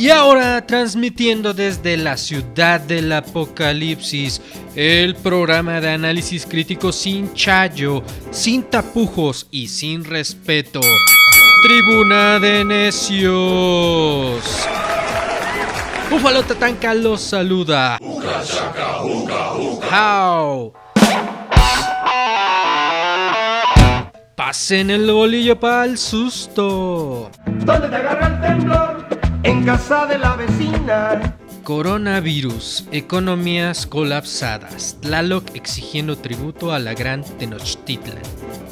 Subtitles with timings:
[0.00, 4.40] Y ahora transmitiendo desde la ciudad del apocalipsis,
[4.74, 10.80] el programa de análisis crítico sin chayo, sin tapujos y sin respeto.
[11.62, 14.42] Tribuna de Necios.
[16.08, 17.98] Búfalo Tatanka los saluda.
[19.92, 20.72] How.
[24.34, 27.30] Pasen el bolillo para el susto.
[27.44, 28.89] ¿Dónde te agarra el temblor?
[29.42, 31.38] En casa de la vecina.
[31.64, 38.22] Coronavirus, economías colapsadas, Tlaloc exigiendo tributo a la gran Tenochtitlan.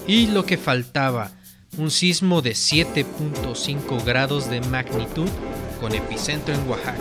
[0.06, 1.30] Y lo que faltaba,
[1.78, 5.28] un sismo de 7.5 grados de magnitud
[5.80, 6.98] con epicentro en Oaxaca.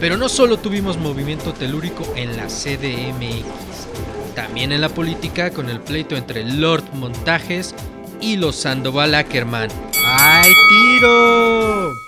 [0.00, 3.86] Pero no solo tuvimos movimiento telúrico en la CDMX,
[4.34, 7.76] también en la política con el pleito entre Lord Montajes
[8.20, 9.68] y los Sandoval Ackerman.
[10.04, 12.07] ¡Ay, tiro!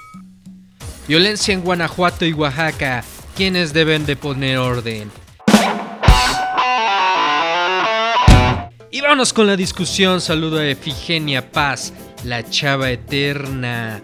[1.11, 3.03] Violencia en Guanajuato y Oaxaca.
[3.35, 5.11] ¿Quiénes deben de poner orden?
[8.93, 10.21] Y vámonos con la discusión.
[10.21, 14.01] Saludo a Efigenia Paz, la chava eterna.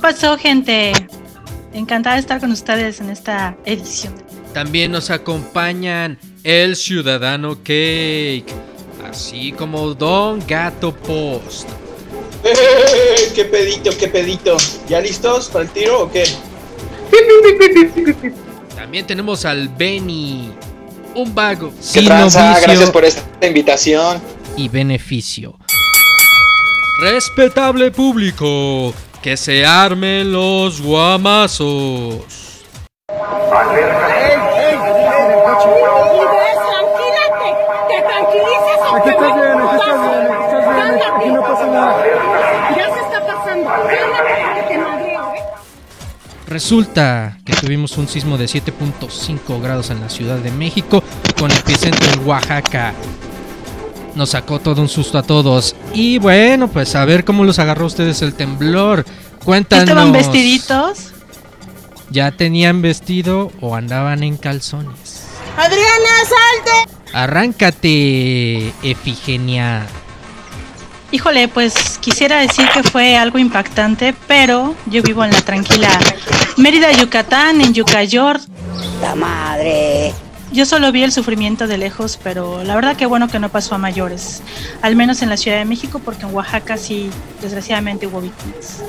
[0.00, 0.94] pasó, gente?
[1.74, 4.14] Encantada de estar con ustedes en esta edición.
[4.54, 8.46] También nos acompañan el Ciudadano Cake,
[9.06, 11.68] así como Don Gato Post.
[13.34, 14.56] ¡Qué pedito, qué pedito!
[14.88, 16.24] ¿Ya listos para el tiro o qué?
[18.74, 20.50] También tenemos al Benny,
[21.14, 22.52] un vago ¿Qué sin tranza?
[22.52, 24.20] oficio Gracias por esta invitación.
[24.56, 25.58] y beneficio.
[27.00, 32.24] Respetable público, que se armen los guamazos.
[36.56, 37.50] tranquilate,
[37.88, 40.76] te tranquilizas o Aquí te estás voy bien, a aquí estás bien, aquí estás bien,
[40.76, 41.04] Cálmate.
[41.04, 41.92] aquí no pasa nada.
[42.76, 43.64] Ya se está pasando.
[43.68, 45.42] Cálmate porque te madreo, ¿eh?
[46.66, 51.00] Resulta que tuvimos un sismo de 7.5 grados en la Ciudad de México
[51.38, 52.92] con epicentro en Oaxaca.
[54.16, 55.76] Nos sacó todo un susto a todos.
[55.94, 59.04] Y bueno, pues a ver cómo los agarró ustedes el temblor.
[59.44, 59.88] Cuéntanos.
[59.88, 61.12] ¿Estaban vestiditos?
[62.10, 65.22] ¿Ya tenían vestido o andaban en calzones?
[65.56, 66.98] Adriana, salte.
[67.12, 69.86] Arráncate, Efigenia.
[71.12, 75.96] Híjole, pues quisiera decir que fue algo impactante, pero yo vivo en la tranquila
[76.56, 78.40] Mérida, Yucatán, en Yucayor.
[79.02, 80.14] ¡La madre!
[80.52, 83.74] Yo solo vi el sufrimiento de lejos, pero la verdad que bueno que no pasó
[83.74, 84.42] a mayores.
[84.80, 87.10] Al menos en la Ciudad de México, porque en Oaxaca sí,
[87.42, 88.82] desgraciadamente hubo víctimas.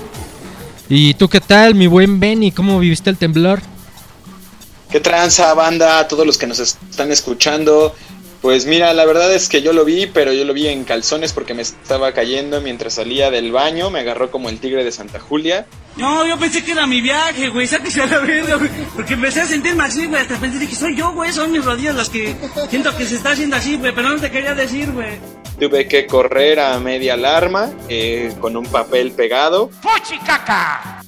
[0.88, 2.52] ¿Y tú qué tal, mi buen Benny?
[2.52, 3.62] ¿Cómo viviste el temblor?
[4.90, 6.00] ¿Qué tranza, banda?
[6.00, 7.94] A todos los que nos están escuchando.
[8.48, 11.34] Pues mira, la verdad es que yo lo vi, pero yo lo vi en calzones
[11.34, 13.90] porque me estaba cayendo mientras salía del baño.
[13.90, 15.66] Me agarró como el tigre de Santa Julia.
[15.98, 17.68] No, yo pensé que era mi viaje, güey.
[17.68, 18.70] Sáquese a la verga, güey.
[18.96, 20.22] Porque empecé a sentirme así, güey.
[20.22, 21.34] Hasta pensé que soy yo, güey.
[21.34, 22.38] Son mis rodillas las que
[22.70, 23.94] siento que se está haciendo así, güey.
[23.94, 25.20] Pero no te quería decir, güey.
[25.60, 29.72] Tuve que correr a media alarma eh, con un papel pegado.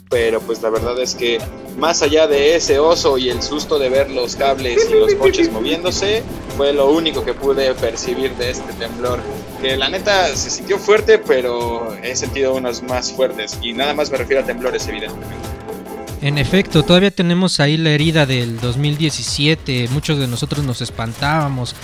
[0.09, 1.39] Pero pues la verdad es que
[1.77, 5.51] más allá de ese oso y el susto de ver los cables y los coches
[5.51, 6.23] moviéndose,
[6.57, 9.19] fue lo único que pude percibir de este temblor.
[9.61, 13.57] Que la neta se sintió fuerte, pero he sentido unos más fuertes.
[13.61, 15.35] Y nada más me refiero a temblores, evidentemente.
[16.21, 19.87] En efecto, todavía tenemos ahí la herida del 2017.
[19.91, 21.75] Muchos de nosotros nos espantábamos.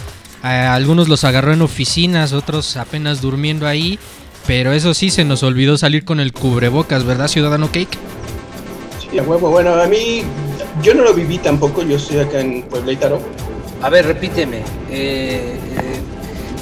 [0.46, 3.98] A algunos los agarró en oficinas, otros apenas durmiendo ahí.
[4.46, 7.98] Pero eso sí, se nos olvidó salir con el cubrebocas, ¿verdad, Ciudadano Cake?
[9.00, 9.50] Sí, a huevo.
[9.50, 10.22] Bueno, a mí,
[10.84, 11.82] yo no lo viví tampoco.
[11.82, 13.20] Yo estoy acá en Puebla y Taro.
[13.82, 14.58] A ver, repíteme.
[14.58, 14.62] eh,
[14.92, 15.58] eh,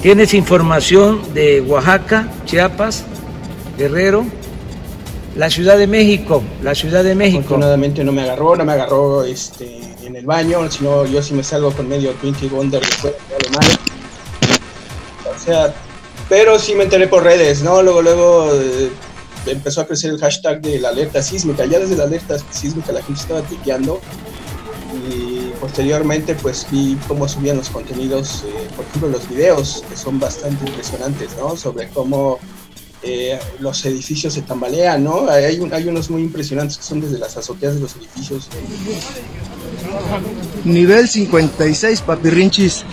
[0.02, 3.04] ¿Tienes información de Oaxaca, Chiapas,
[3.78, 4.26] Guerrero,
[5.36, 6.42] la Ciudad de México?
[6.62, 7.40] La Ciudad de México.
[7.40, 11.44] Afortunadamente no me agarró, no me agarró este, en el baño, sino yo sí me
[11.44, 13.14] salgo con medio Twinkie Wonder después.
[15.26, 15.74] O sea,
[16.30, 17.82] pero sí me enteré por redes, ¿no?
[17.82, 18.92] Luego, luego eh,
[19.46, 21.66] empezó a crecer el hashtag de la alerta sísmica.
[21.66, 24.00] Ya desde la alerta sísmica la gente estaba tipeando
[25.10, 30.20] y posteriormente pues vi cómo subían los contenidos, eh, por ejemplo los videos, que son
[30.20, 31.58] bastante impresionantes, ¿no?
[31.58, 32.40] Sobre cómo
[33.02, 35.28] eh, los edificios se tambalean, ¿no?
[35.30, 38.48] Hay, hay unos muy impresionantes que son desde las azoteas de los edificios.
[40.64, 42.86] Nivel 56, papirrinchis.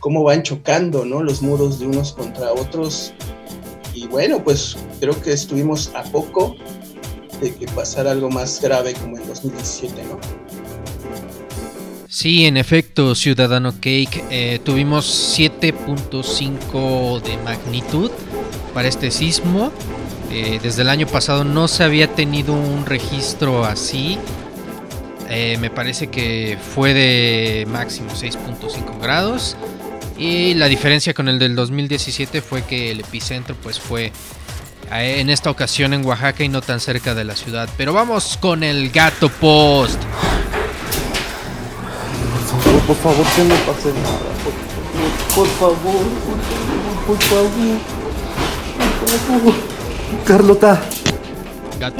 [0.00, 1.22] cómo van chocando, ¿no?
[1.22, 3.12] Los muros de unos contra otros.
[3.94, 6.56] Y bueno, pues creo que estuvimos a poco
[7.40, 10.18] de que pasara algo más grave como en 2017, ¿no?
[12.08, 18.10] Sí, en efecto, Ciudadano Cake, eh, tuvimos 7.5 de magnitud
[18.74, 19.70] para este sismo.
[20.30, 24.18] Eh, desde el año pasado no se había tenido un registro así.
[25.28, 29.56] Eh, me parece que fue de máximo 6.5 grados.
[30.16, 34.12] Y la diferencia con el del 2017 fue que el epicentro pues fue
[34.92, 37.68] eh, en esta ocasión en Oaxaca y no tan cerca de la ciudad.
[37.76, 40.00] Pero vamos con el gato post.
[42.86, 44.18] Por favor, que no pase nada.
[45.34, 45.76] Por favor,
[47.06, 47.78] por favor,
[49.00, 49.69] por favor.
[50.26, 50.80] Carlota.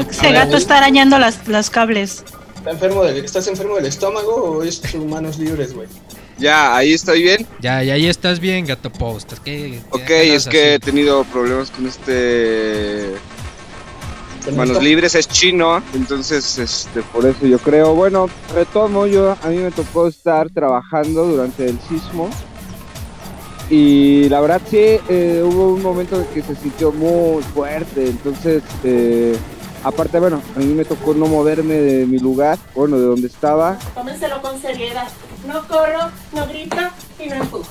[0.08, 2.24] Ese gato está arañando las, los cables.
[2.56, 5.88] ¿Está enfermo del, ¿Estás enfermo del estómago o es tus manos libres, güey?
[6.38, 7.46] Ya, ahí estoy bien.
[7.60, 9.32] Ya, ya ahí estás bien, gato post.
[9.32, 13.14] Es que, ok, es que he tenido problemas con este
[14.56, 19.58] manos libres es chino, entonces este, por eso yo creo, bueno, retomo, yo a mí
[19.58, 22.30] me tocó estar trabajando durante el sismo
[23.70, 28.62] y la verdad sí, eh, hubo un momento en que se sintió muy fuerte, entonces
[28.82, 29.36] eh,
[29.84, 33.78] aparte, bueno, a mí me tocó no moverme de mi lugar, bueno, de donde estaba.
[33.94, 35.08] Tómenselo con seriedad,
[35.46, 36.76] no corro, no grito
[37.18, 37.70] y no empujo.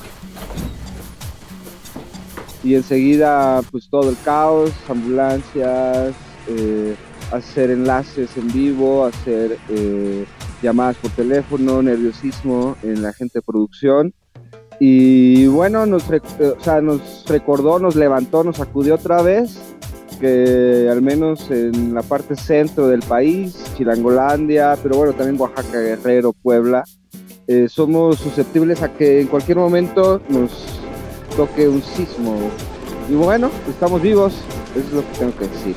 [2.64, 6.14] Y enseguida pues todo el caos, ambulancias,
[6.48, 6.94] eh,
[7.32, 10.26] hacer enlaces en vivo, hacer eh,
[10.62, 14.14] llamadas por teléfono, nerviosismo en la gente de producción.
[14.80, 16.20] Y bueno, nos, eh,
[16.82, 19.58] nos recordó, nos levantó, nos acudió otra vez
[20.20, 26.32] que al menos en la parte centro del país, Chilangolandia, pero bueno, también Oaxaca, Guerrero,
[26.32, 26.84] Puebla,
[27.68, 30.50] somos susceptibles a que en cualquier momento nos
[31.36, 32.36] toque un sismo.
[33.08, 34.34] Y bueno, estamos vivos,
[34.76, 35.74] eso es lo que tengo que decir.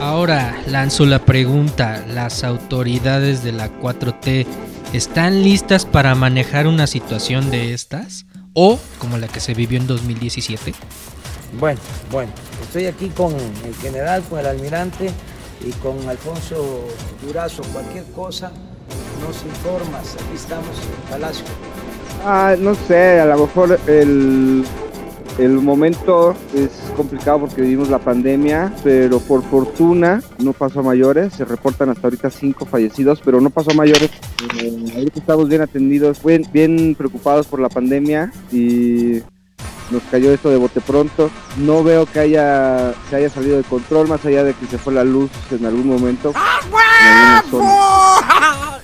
[0.00, 4.46] Ahora lanzo la pregunta, ¿las autoridades de la 4T
[4.92, 8.26] están listas para manejar una situación de estas?
[8.54, 10.74] ¿O como la que se vivió en 2017?
[11.58, 12.32] Bueno, bueno,
[12.62, 15.10] estoy aquí con el general, con el almirante
[15.64, 16.88] y con Alfonso
[17.24, 17.62] Durazo.
[17.72, 18.50] Cualquier cosa
[19.20, 21.44] nos informas, aquí estamos en el Palacio.
[22.24, 24.64] Ah, no sé, a lo mejor el
[25.40, 31.32] el momento es complicado porque vivimos la pandemia, pero por fortuna no pasó a mayores.
[31.32, 34.10] Se reportan hasta ahorita cinco fallecidos, pero no pasó a mayores.
[34.58, 39.22] Eh, ahorita estamos bien atendidos, bien, bien preocupados por la pandemia y
[39.90, 41.30] nos cayó esto de bote pronto.
[41.56, 44.92] No veo que haya, se haya salido de control, más allá de que se fue
[44.92, 46.32] la luz en algún momento.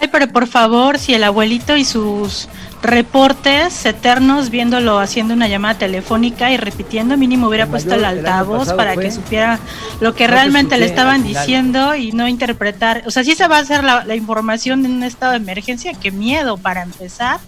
[0.01, 2.49] Ay, pero por favor, si el abuelito y sus
[2.83, 8.97] reportes eternos viéndolo haciendo una llamada telefónica y repitiendo, mínimo hubiera puesto el altavoz para
[8.97, 9.59] que supiera
[10.01, 13.03] lo que realmente le estaban diciendo y no interpretar.
[13.07, 15.93] O sea, si se va a hacer la, la información en un estado de emergencia,
[15.95, 17.41] qué miedo para empezar.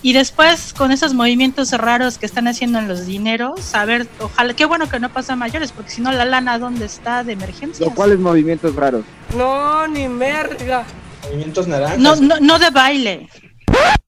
[0.00, 4.54] Y después con esos movimientos raros que están haciendo en los dineros, a ver, ojalá,
[4.54, 7.32] qué bueno que no pasa a mayores, porque si no la lana dónde está de
[7.32, 7.84] emergencia.
[7.94, 9.04] ¿Cuáles movimientos raros?
[9.36, 10.84] No, ni merga.
[11.24, 11.98] Movimientos naranjas.
[11.98, 13.28] No, no, no de baile.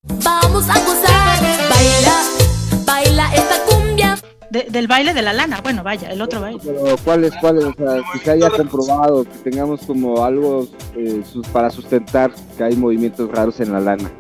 [0.05, 4.19] Vamos a gozar, baila, baila esta cumbia.
[4.51, 6.59] De- del baile de la lana, bueno, vaya, el otro baile.
[6.65, 7.65] Pero ¿cuáles, cuáles?
[7.67, 10.67] O sea, que se haya comprobado, que tengamos como algo
[10.97, 14.11] eh, para sustentar que hay movimientos raros en la lana.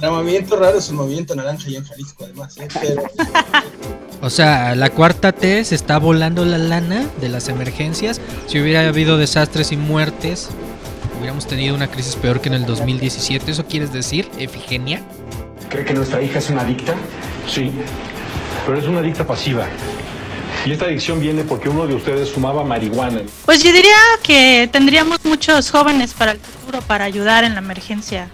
[0.00, 2.56] El movimiento raro es un movimiento naranja y en Jalisco, además.
[2.58, 2.66] ¿eh?
[2.80, 3.02] Pero
[4.22, 8.20] O sea, la cuarta T se está volando la lana de las emergencias.
[8.46, 10.48] Si hubiera habido desastres y muertes,
[11.22, 13.52] hubiéramos tenido una crisis peor que en el 2017.
[13.52, 15.00] ¿Eso quieres decir, Efigenia?
[15.68, 16.94] ¿Cree que nuestra hija es una adicta?
[17.48, 17.70] Sí,
[18.66, 19.68] pero es una adicta pasiva.
[20.66, 23.22] Y esta adicción viene porque uno de ustedes fumaba marihuana.
[23.44, 28.28] Pues yo diría que tendríamos muchos jóvenes para el futuro para ayudar en la emergencia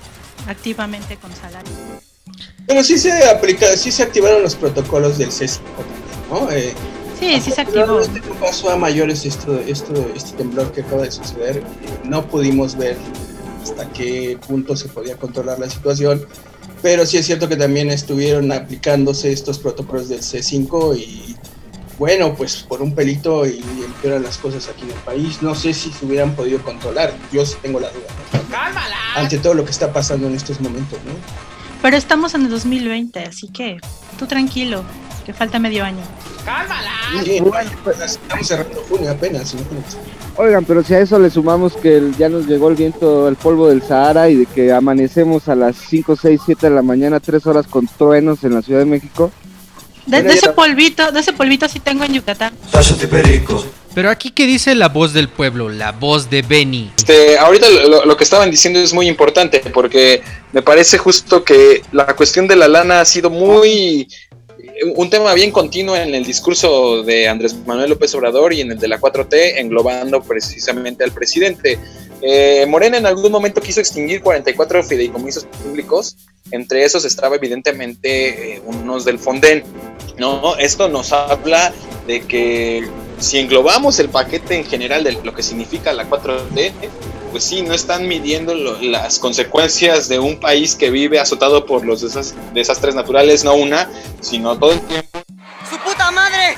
[0.47, 1.73] activamente con salario.
[2.67, 5.61] Bueno, sí se aplica, sí se activaron los protocolos del C5
[6.31, 6.51] ¿no?
[6.51, 6.73] Eh,
[7.19, 8.01] Sí, sí se activó.
[8.41, 11.59] pasó a mayores esto, esto, este temblor que acaba de suceder.
[11.59, 11.63] Eh,
[12.05, 12.97] No pudimos ver
[13.63, 16.25] hasta qué punto se podía controlar la situación,
[16.81, 21.37] pero sí es cierto que también estuvieron aplicándose estos protocolos del C5 y
[21.99, 25.43] bueno, pues por un pelito y empeoran las cosas aquí en el país.
[25.43, 28.07] No sé si se hubieran podido controlar, yo sí tengo la duda.
[28.33, 29.21] ¿no?
[29.21, 31.13] Ante todo lo que está pasando en estos momentos, ¿no?
[31.83, 33.79] Pero estamos en el 2020, así que
[34.19, 34.85] tú tranquilo,
[35.29, 35.99] que falta medio año.
[37.23, 37.39] Sí,
[37.85, 39.53] pues, estamos cerrando junio apenas.
[39.53, 39.97] imagínate.
[40.37, 43.37] Oigan, pero si a eso le sumamos que el- ya nos llegó el viento, el
[43.37, 47.21] polvo del Sahara y de que amanecemos a las 5, 6, 7 de la mañana,
[47.21, 49.31] 3 horas con truenos en la Ciudad de México.
[50.07, 52.55] De, de ese polvito, de ese polvito sí tengo en Yucatán.
[53.95, 55.69] Pero aquí, ¿qué dice la voz del pueblo?
[55.69, 56.91] La voz de Benny.
[56.97, 61.83] Este, ahorita lo, lo que estaban diciendo es muy importante porque me parece justo que
[61.93, 64.09] la cuestión de la lana ha sido muy
[64.95, 68.79] un tema bien continuo en el discurso de Andrés Manuel López Obrador y en el
[68.79, 71.79] de la 4T, englobando precisamente al presidente.
[72.23, 76.17] Eh, Morena en algún momento quiso extinguir 44 fideicomisos públicos,
[76.51, 79.63] entre esos estaba evidentemente eh, unos del Fonden.
[80.17, 80.57] ¿no?
[80.57, 81.73] Esto nos habla
[82.07, 86.73] de que si englobamos el paquete en general de lo que significa la 4T,
[87.29, 92.01] pues sí, no están midiendo las consecuencias de un país que vive azotado por los
[92.53, 93.89] desastres naturales, no una,
[94.21, 95.21] sino todo el tiempo.
[95.69, 96.57] ¡Su puta madre!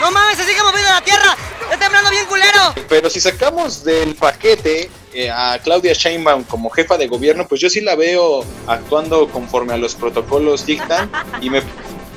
[0.00, 1.36] ¡No mames, se sigue moviendo la tierra!
[1.62, 2.74] ¡Está temblando bien culero!
[2.88, 7.70] Pero si sacamos del paquete eh, a Claudia Sheinbaum como jefa de gobierno, pues yo
[7.70, 11.62] sí la veo actuando conforme a los protocolos dictan y me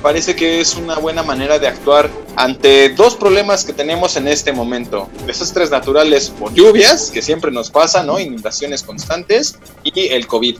[0.06, 4.52] parece que es una buena manera de actuar ante dos problemas que tenemos en este
[4.52, 5.10] momento.
[5.26, 8.20] Desastres naturales por lluvias, que siempre nos pasa, ¿no?
[8.20, 10.58] Inundaciones constantes y el COVID.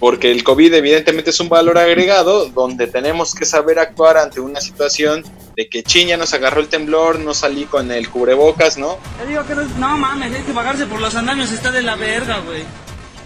[0.00, 4.60] Porque el COVID evidentemente es un valor agregado donde tenemos que saber actuar ante una
[4.60, 5.22] situación
[5.54, 8.98] de que Chiña nos agarró el temblor, no salí con el cubrebocas, ¿no?
[9.20, 11.94] Te digo que no, no mames, hay que pagarse por los andamios, está de la
[11.94, 12.64] verga, güey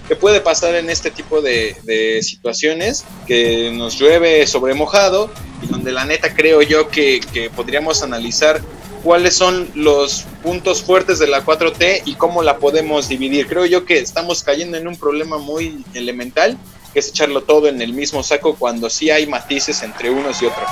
[0.09, 5.31] que puede pasar en este tipo de, situaciones, que nos llueve sobre mojado
[5.63, 8.61] y donde la neta creo yo que, que podríamos analizar
[9.03, 13.47] cuáles son los puntos fuertes de la 4T y cómo la podemos dividir.
[13.47, 16.57] Creo yo que estamos cayendo en un problema muy elemental,
[16.93, 20.47] que es echarlo todo en el mismo saco cuando sí hay matices entre unos y
[20.47, 20.69] otros.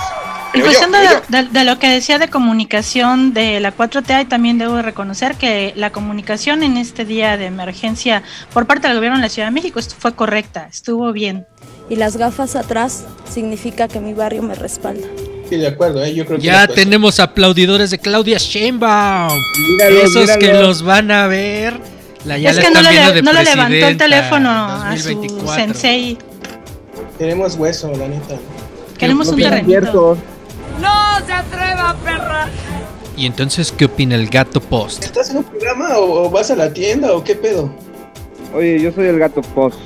[0.52, 5.73] En cuestión de, lo que decía de comunicación de la 4T, también debo reconocer que
[5.76, 9.52] la comunicación en este día de emergencia por parte del gobierno de la Ciudad de
[9.52, 11.47] México fue correcta, estuvo bien.
[11.88, 15.07] Y las gafas atrás significa que mi barrio me respalda.
[15.49, 16.14] Sí, de acuerdo, ¿eh?
[16.14, 19.37] yo creo que Ya tenemos aplaudidores de Claudia Sheinbaum.
[20.04, 21.80] Esos que los van a ver.
[22.25, 26.19] La, ya es que no, le, no le levantó el teléfono a su sensei.
[27.19, 28.37] Queremos hueso, la neta.
[28.99, 30.19] Queremos un terrenito.
[31.21, 32.49] ¡No se atreva, perra!
[33.15, 35.05] ¿Y entonces qué opina el gato post?
[35.05, 37.71] ¿Estás en un programa o, vas a la tienda o qué pedo?
[38.55, 39.79] Oye, yo soy el gato post.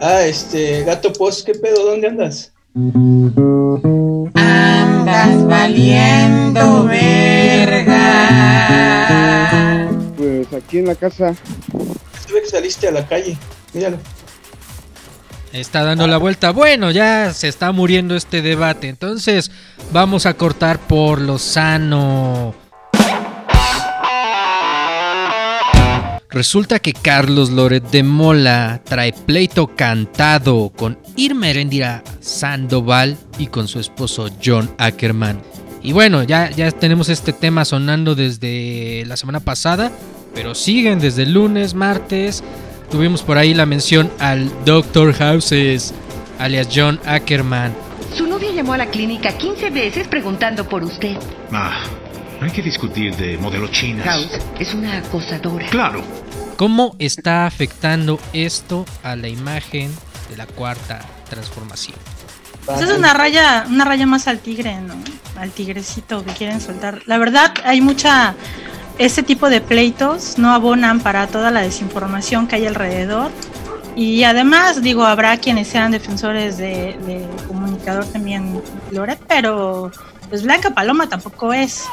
[0.00, 1.84] Ah, este, gato post, ¿qué pedo?
[1.86, 2.52] ¿Dónde andas?
[4.34, 8.08] Andas valiendo verga.
[10.16, 11.34] Pues aquí en la casa.
[12.26, 13.38] Se ve que saliste a la calle,
[13.72, 13.98] míralo.
[15.52, 16.50] Está dando la vuelta.
[16.50, 18.88] Bueno, ya se está muriendo este debate.
[18.88, 19.50] Entonces,
[19.92, 22.54] vamos a cortar por lo sano.
[26.30, 33.66] Resulta que Carlos Loret de Mola trae pleito cantado con Irma Erendira Sandoval y con
[33.66, 35.40] su esposo John Ackerman.
[35.82, 39.90] Y bueno, ya, ya tenemos este tema sonando desde la semana pasada,
[40.34, 42.44] pero siguen desde lunes, martes
[42.90, 45.12] Tuvimos por ahí la mención al Dr.
[45.12, 45.92] Houses,
[46.38, 47.74] alias John Ackerman.
[48.16, 51.18] Su novia llamó a la clínica 15 veces preguntando por usted.
[51.52, 51.82] Ah,
[52.40, 54.06] no hay que discutir de modelo chinas.
[54.06, 55.66] House es una acosadora.
[55.66, 56.02] Claro.
[56.56, 59.94] ¿Cómo está afectando esto a la imagen
[60.30, 61.96] de la cuarta transformación?
[62.62, 64.94] Esa es una raya, una raya más al tigre, ¿no?
[65.36, 67.02] Al tigrecito que quieren soltar.
[67.06, 68.34] La verdad, hay mucha
[68.98, 73.30] este tipo de pleitos no abonan para toda la desinformación que hay alrededor.
[73.96, 78.62] Y además, digo, habrá quienes sean defensores de, comunicador también,
[78.92, 79.90] Loret, pero
[80.28, 81.84] pues Blanca Paloma tampoco es.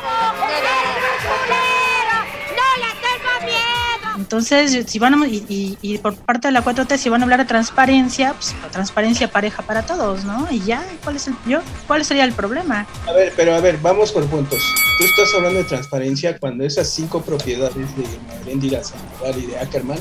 [4.26, 7.46] Entonces, si van a, y, por parte de la 4T, si van a hablar de
[7.46, 10.48] transparencia, pues transparencia pareja para todos, ¿no?
[10.50, 11.60] Y ya, ¿cuál es el yo?
[11.86, 12.88] ¿Cuál sería el problema?
[13.08, 14.60] A ver, pero a ver, vamos por puntos.
[14.98, 18.04] Tú estás hablando de transparencia cuando esas cinco propiedades de
[18.40, 20.00] Merendira, Sandoval y de Ackerman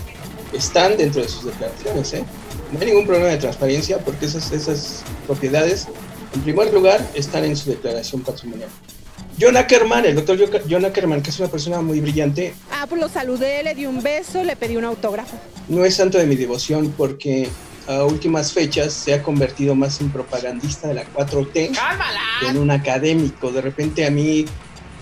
[0.55, 2.25] están dentro de sus declaraciones, ¿eh?
[2.73, 5.87] No hay ningún problema de transparencia porque esas, esas propiedades,
[6.35, 8.71] en primer lugar, están en su declaración patrimonial.
[9.41, 10.39] John Ackerman, el doctor
[10.71, 12.55] John Ackerman, que es una persona muy brillante.
[12.71, 15.37] Ah, pues lo saludé, le di un beso, le pedí un autógrafo.
[15.69, 17.49] No es santo de mi devoción porque
[17.89, 21.73] a últimas fechas se ha convertido más en propagandista de la 4T
[22.41, 23.51] que en un académico.
[23.51, 24.45] De repente a mí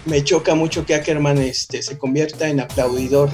[0.05, 3.31] me choca mucho que Ackerman este, se convierta en aplaudidor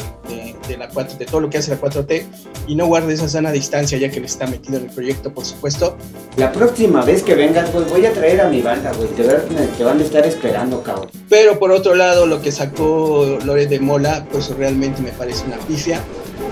[0.69, 2.25] de, la 4, de todo lo que hace la 4T
[2.67, 5.45] y no guarde esa sana distancia ya que le está metido en el proyecto, por
[5.45, 5.97] supuesto.
[6.37, 9.09] La próxima vez que vengas, pues voy a traer a mi banda, güey.
[9.09, 11.11] Te, van a estar esperando, cabrón.
[11.29, 15.57] Pero por otro lado, lo que sacó Lore de Mola, pues realmente me parece una
[15.59, 16.01] pifia.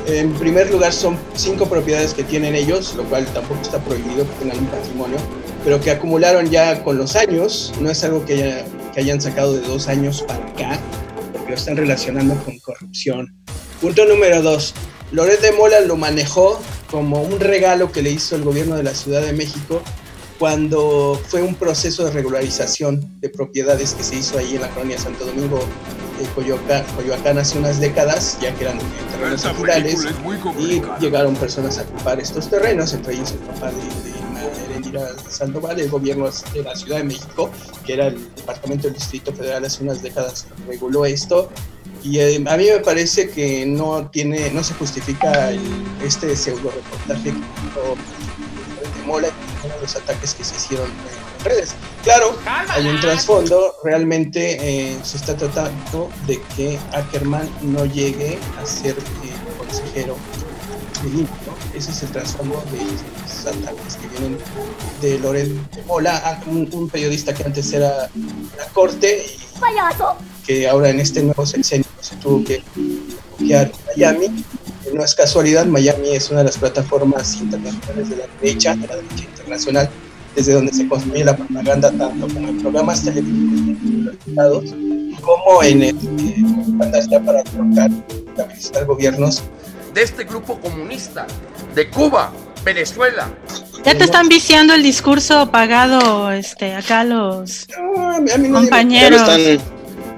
[0.06, 4.34] En primer lugar, son cinco propiedades que tienen ellos, lo cual tampoco está prohibido que
[4.40, 5.16] tengan un patrimonio,
[5.64, 7.72] pero que acumularon ya con los años.
[7.80, 8.64] No es algo que ya
[8.96, 10.80] que hayan sacado de dos años para acá,
[11.30, 13.30] porque lo están relacionando con corrupción.
[13.78, 14.72] Punto número dos,
[15.12, 16.58] Loret de Mola lo manejó
[16.90, 19.82] como un regalo que le hizo el gobierno de la Ciudad de México
[20.38, 24.98] cuando fue un proceso de regularización de propiedades que se hizo ahí en la colonia
[24.98, 25.58] Santo Domingo
[26.18, 28.78] de Coyoacán, Coyoacán hace unas décadas, ya que eran
[29.12, 30.06] terrenos naturales,
[30.58, 34.15] y llegaron personas a ocupar estos terrenos, entre ellos el papá de, de
[34.88, 37.50] Erendira Sandoval, el gobierno de la Ciudad de México,
[37.84, 41.50] que era el Departamento del Distrito Federal hace unas décadas, reguló esto.
[42.02, 45.60] Y eh, a mí me parece que no tiene, no se justifica el,
[46.04, 47.96] este pseudo reportaje que hizo
[48.98, 51.74] de Mola de los ataques que se hicieron en redes.
[52.04, 58.66] Claro, hay un trasfondo, realmente eh, se está tratando de que Ackerman no llegue a
[58.66, 60.16] ser eh, consejero
[61.02, 61.28] de ¿no?
[61.74, 62.78] Ese es el trasfondo de
[63.52, 64.38] que vienen
[65.00, 68.08] de Loren de Mola, un, un periodista que antes era
[68.56, 69.46] la corte y
[70.46, 74.44] que ahora en este nuevo sexenio se tuvo que refugiar en Miami.
[74.94, 78.96] No es casualidad, Miami es una de las plataformas internacionales de la derecha, de la
[78.96, 79.90] derecha internacional,
[80.36, 84.64] desde donde se construye la propaganda tanto como en programas televisivos
[85.22, 87.90] como en el, eh, para trocar,
[88.28, 89.42] estabilizar gobiernos.
[89.92, 91.26] De este grupo comunista,
[91.74, 92.32] de Cuba,
[92.66, 93.28] Venezuela.
[93.84, 97.66] Ya te están viciando el discurso pagado, este, acá los
[98.52, 99.22] compañeros.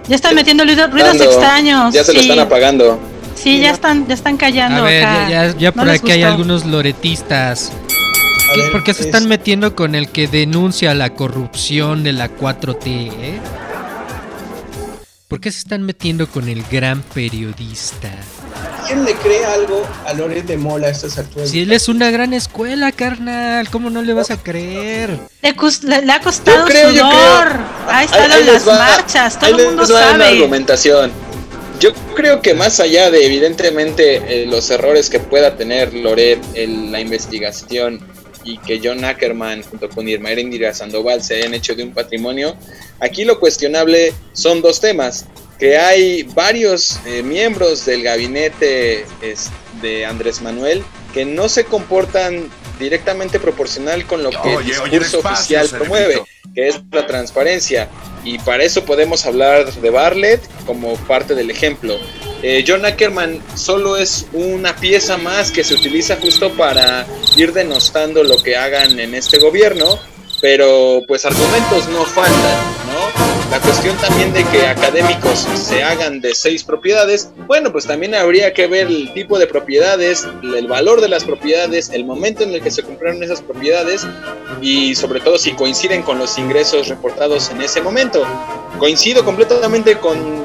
[0.09, 1.93] Ya están metiendo ruidos, ruidos extraños.
[1.93, 2.99] Ya se lo están apagando.
[3.35, 4.83] Sí, ya están, ya están callando.
[4.83, 5.29] A ver, acá.
[5.31, 7.71] ya, ya No por aquí hay algunos loretistas.
[8.51, 12.03] A ¿Qué- ver, ¿Por qué se es- están metiendo con el que denuncia la corrupción
[12.03, 12.87] de la 4T?
[13.21, 13.39] eh?
[15.29, 18.11] ¿Por qué se están metiendo con el gran periodista?
[18.87, 21.51] ¿Quién le cree algo a Loret de Mola a estas alturas?
[21.51, 25.11] Si él es una gran escuela, carnal, ¿cómo no le vas a creer?
[25.43, 27.49] Le, le- le ha costado Yo creo, yo sudor.
[27.49, 27.67] creo.
[27.89, 30.25] Ha Ahí- estado ahí en las va- marchas, todo ahí el les mundo sabe.
[30.25, 31.13] argumentación.
[31.79, 36.91] Yo creo que más allá de evidentemente eh, los errores que pueda tener Loret en
[36.91, 38.01] la investigación
[38.45, 42.57] y que John Ackerman junto con Irma Erendira Sandoval se hayan hecho de un patrimonio,
[43.01, 45.27] aquí lo cuestionable son dos temas,
[45.59, 49.51] que hay varios eh, miembros del gabinete es,
[49.83, 55.19] de Andrés Manuel que no se comportan directamente proporcional con lo que el Oye, discurso
[55.19, 56.23] oficial promueve,
[56.55, 57.89] que es la transparencia.
[58.25, 61.97] Y para eso podemos hablar de Bartlett como parte del ejemplo.
[62.43, 68.23] Eh, John Ackerman solo es una pieza más que se utiliza justo para ir denostando
[68.23, 69.99] lo que hagan en este gobierno,
[70.41, 73.29] pero pues argumentos no faltan, ¿no?
[73.51, 78.53] La cuestión también de que académicos se hagan de seis propiedades, bueno, pues también habría
[78.53, 82.63] que ver el tipo de propiedades, el valor de las propiedades, el momento en el
[82.63, 84.07] que se compraron esas propiedades
[84.61, 88.23] y sobre todo si coinciden con los ingresos reportados en ese momento.
[88.79, 90.45] Coincido completamente con,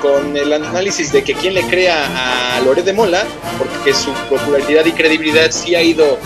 [0.00, 3.24] con, el análisis de que quien le crea a Loret de Mola,
[3.58, 6.16] porque su popularidad y credibilidad sí ha ido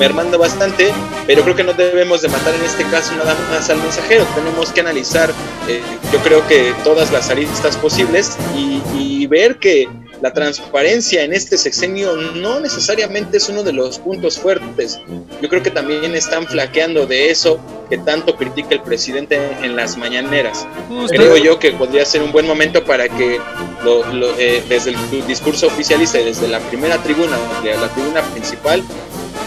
[0.00, 0.90] mermando bastante,
[1.26, 4.72] pero creo que no debemos de matar en este caso nada más al mensajero, tenemos
[4.72, 5.30] que analizar
[5.68, 5.80] eh,
[6.12, 9.86] yo creo que todas las aristas posibles y, y ver que
[10.22, 15.00] la transparencia en este sexenio no necesariamente es uno de los puntos fuertes.
[15.40, 17.58] Yo creo que también están flaqueando de eso
[17.88, 20.66] que tanto critica el presidente en las mañaneras.
[21.08, 23.40] Creo yo que podría ser un buen momento para que
[23.82, 28.82] lo- lo, eh, desde el discurso oficialista y desde la primera tribuna, la tribuna principal,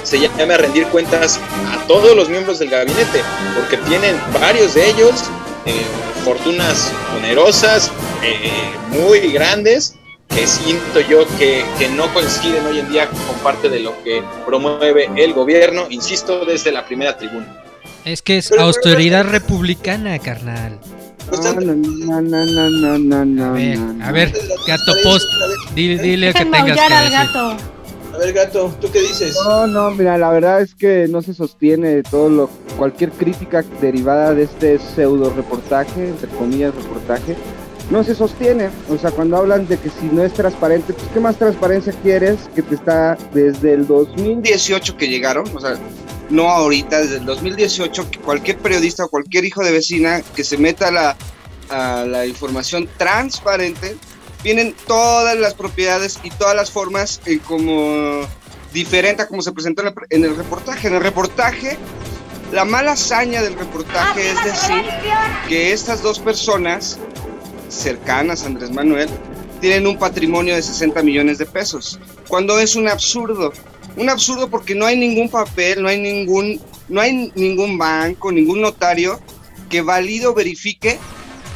[0.03, 1.39] se llame a rendir cuentas
[1.71, 3.21] a todos los miembros del gabinete,
[3.55, 5.23] porque tienen varios de ellos
[5.65, 5.73] eh,
[6.23, 7.91] fortunas onerosas,
[8.23, 8.51] eh,
[8.89, 9.95] muy grandes,
[10.29, 14.23] que siento yo que, que no coinciden hoy en día con parte de lo que
[14.45, 17.63] promueve el gobierno, insisto, desde la primera tribuna.
[18.05, 20.79] Es que es austeridad republicana, carnal.
[21.31, 24.33] No, no, no, no, no, no, A ver, no, a ver,
[24.67, 25.25] gato post,
[25.73, 27.11] dile, dile que tengas que al decir.
[27.11, 27.57] gato.
[28.13, 29.35] A ver, gato, ¿tú qué dices?
[29.43, 32.47] No, no, mira, la verdad es que no se sostiene todo lo,
[32.77, 37.35] cualquier crítica derivada de este pseudo reportaje, entre comillas reportaje,
[37.89, 38.69] no se sostiene.
[38.89, 42.37] O sea, cuando hablan de que si no es transparente, pues ¿qué más transparencia quieres
[42.55, 45.45] que te está desde el 2018 que llegaron?
[45.55, 45.77] O sea,
[46.29, 50.57] no ahorita, desde el 2018, que cualquier periodista o cualquier hijo de vecina que se
[50.57, 53.97] meta a la, la información transparente,
[54.43, 58.27] vienen todas las propiedades y todas las formas eh, como
[58.73, 60.87] diferente a como se presentó en el, reportaje.
[60.87, 61.77] En el reportaje,
[62.51, 64.83] la mala hazaña del reportaje es decir
[65.47, 66.99] que estas dos personas
[67.69, 69.09] cercanas a Andrés Manuel
[69.61, 73.53] tienen un patrimonio de 60 millones de pesos, cuando es un absurdo.
[73.95, 78.59] Un absurdo porque no hay ningún papel, no hay ningún, no hay ningún banco, ningún
[78.59, 79.19] notario
[79.69, 80.97] que valide o verifique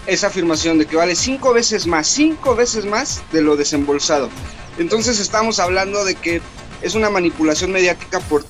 [0.08, 4.30] esa afirmación de que vale cinco veces más, cinco veces más de lo desembolsado.
[4.80, 6.42] Entonces estamos hablando de que
[6.82, 8.46] es una manipulación mediática por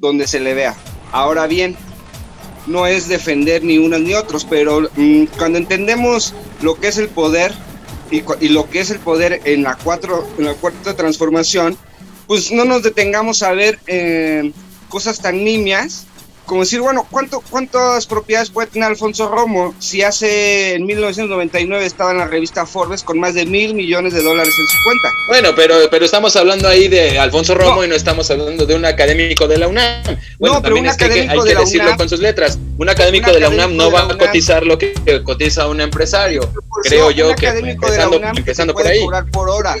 [0.00, 0.74] donde se le vea.
[1.12, 1.76] Ahora bien,
[2.66, 7.08] no es defender ni unos ni otros, pero mm, cuando entendemos lo que es el
[7.08, 7.52] poder
[8.10, 11.78] y, lo que es el poder en la, cuatro, en la cuarta transformación,
[12.26, 14.52] pues no nos detengamos a ver eh,
[14.88, 16.06] cosas tan nimias
[16.52, 22.10] como decir, bueno, ¿cuánto, ¿cuántas propiedades puede tener Alfonso Romo si hace en 1999 estaba
[22.10, 25.08] en la revista Forbes con más de mil millones de dólares en su cuenta?
[25.28, 27.84] Bueno, pero, pero estamos hablando ahí de Alfonso Romo no.
[27.84, 30.02] y no estamos hablando de un académico de la UNAM.
[30.38, 31.84] Bueno, no, pero también un es que hay que, hay académico que de la decirlo
[31.86, 31.96] UNAM.
[31.96, 32.58] con sus letras.
[32.76, 34.92] Un académico Un de la UNAM no va a cotizar lo que
[35.24, 36.42] cotiza un empresario.
[36.68, 39.00] Por Creo yo un que académico de la empezando, por ahí.
[39.00, 39.76] cobrar por hora.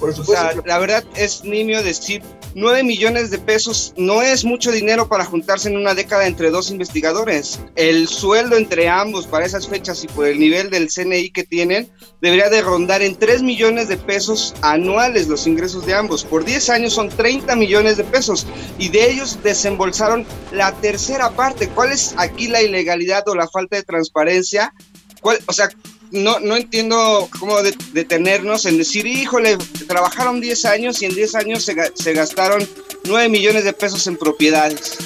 [0.00, 0.32] Por O supuesto.
[0.32, 2.22] sea, la verdad es nimio decir
[2.54, 5.24] 9 millones de pesos no es mucho dinero para
[5.66, 7.60] en una década entre dos investigadores.
[7.76, 11.90] El sueldo entre ambos para esas fechas y por el nivel del CNI que tienen
[12.20, 16.24] debería de rondar en 3 millones de pesos anuales los ingresos de ambos.
[16.24, 18.46] Por 10 años son 30 millones de pesos
[18.78, 21.68] y de ellos desembolsaron la tercera parte.
[21.68, 24.72] ¿Cuál es aquí la ilegalidad o la falta de transparencia?
[25.20, 25.68] ¿Cuál, o sea,
[26.10, 31.34] no, no entiendo cómo de- detenernos en decir, híjole, trabajaron 10 años y en 10
[31.34, 32.66] años se, se gastaron
[33.04, 34.96] 9 millones de pesos en propiedades.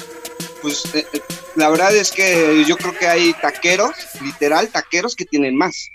[0.63, 1.19] Pues eh, eh,
[1.55, 5.89] la verdad es que yo creo que hay taqueros, literal, taqueros que tienen más.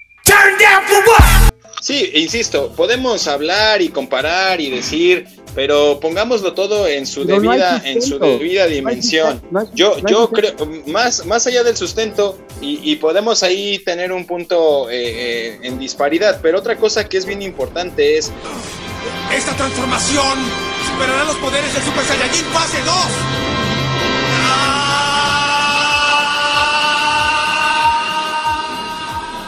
[1.81, 7.51] Sí, insisto, podemos hablar y comparar y decir, pero pongámoslo todo en su Pero no
[7.53, 9.41] debida, en su debida dimensión.
[9.51, 10.55] No hay- Yo, no hay yo creo,
[10.87, 15.79] más, más allá del sustento, y, y podemos ahí tener un punto eh, eh, en
[15.79, 18.31] disparidad, pero otra cosa que es bien importante es
[19.35, 20.37] Esta transformación
[20.93, 22.95] superará los poderes del Super Saiyajin fase 2.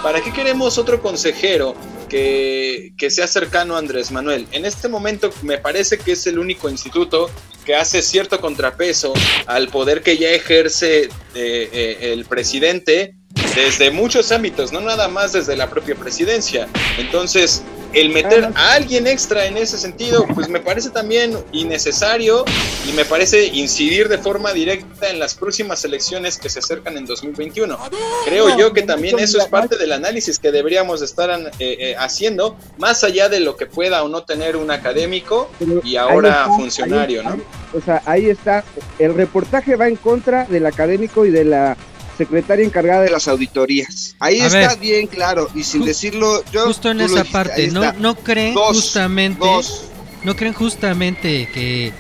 [0.03, 1.75] ¿Para qué queremos otro consejero
[2.09, 4.47] que, que sea cercano a Andrés Manuel?
[4.53, 7.31] En este momento me parece que es el único instituto
[7.67, 9.13] que hace cierto contrapeso
[9.47, 13.15] al poder que ya ejerce eh, eh, el presidente
[13.55, 16.67] desde muchos ámbitos, no nada más desde la propia presidencia.
[16.99, 22.45] Entonces, el meter a alguien extra en ese sentido, pues me parece también innecesario
[22.89, 27.07] y me parece incidir de forma directa en las próximas elecciones que se acercan en
[27.07, 27.79] 2021.
[28.25, 32.57] Creo yo que también eso es parte del análisis que deberíamos estar eh, eh, haciendo,
[32.79, 35.51] más allá de lo que pueda o no tener un académico
[35.85, 37.79] y ahora está, funcionario, ahí ¿no?
[37.79, 38.65] O sea, ahí está.
[38.99, 41.77] El reportaje va en contra del académico y de la
[42.25, 44.15] secretaria encargada de las auditorías.
[44.19, 44.79] Ahí A está ver.
[44.79, 45.49] bien claro.
[45.55, 46.67] Y sin decirlo, yo.
[46.67, 49.85] Justo en esa dijiste, parte, ¿no, no creen Dos, justamente dos.
[50.23, 51.93] no creen justamente que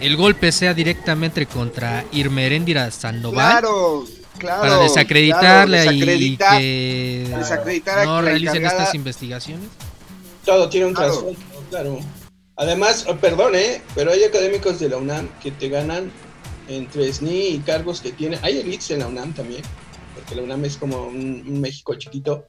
[0.00, 4.04] el golpe sea directamente contra Irmeréndira Sandoval Claro,
[4.38, 4.60] claro.
[4.62, 8.82] para desacreditarla claro, y desacreditar- que desacreditar a no realicen encargada.
[8.84, 9.68] estas investigaciones?
[10.44, 11.12] Todo tiene un Claro.
[11.12, 11.98] trasfondo, claro.
[12.56, 13.82] Además, oh, perdón, ¿eh?
[13.96, 16.10] pero hay académicos de la UNAM que te ganan
[16.68, 18.38] entre SNI y cargos que tienen.
[18.42, 19.62] Hay elites en la UNAM también,
[20.14, 22.46] porque la UNAM es como un, un México chiquito.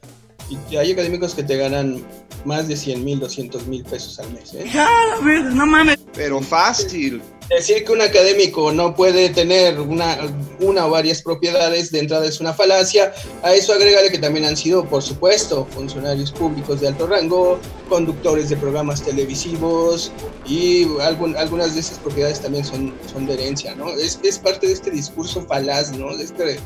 [0.70, 2.04] Y hay académicos que te ganan
[2.46, 4.54] más de 100 mil, 200 mil pesos al mes.
[4.54, 4.66] ¿eh?
[5.54, 6.00] no mames.
[6.14, 7.22] Pero fácil.
[7.50, 10.18] Decir que un académico no puede tener una,
[10.60, 13.12] una o varias propiedades de entrada es una falacia.
[13.42, 17.60] A eso agrégale que también han sido, por supuesto, funcionarios públicos de alto rango,
[17.90, 20.12] conductores de programas televisivos
[20.46, 23.90] y algún- algunas de esas propiedades también son, son de herencia, ¿no?
[23.90, 26.16] Es, es parte de este discurso falaz, ¿no?
[26.16, 26.60] De este,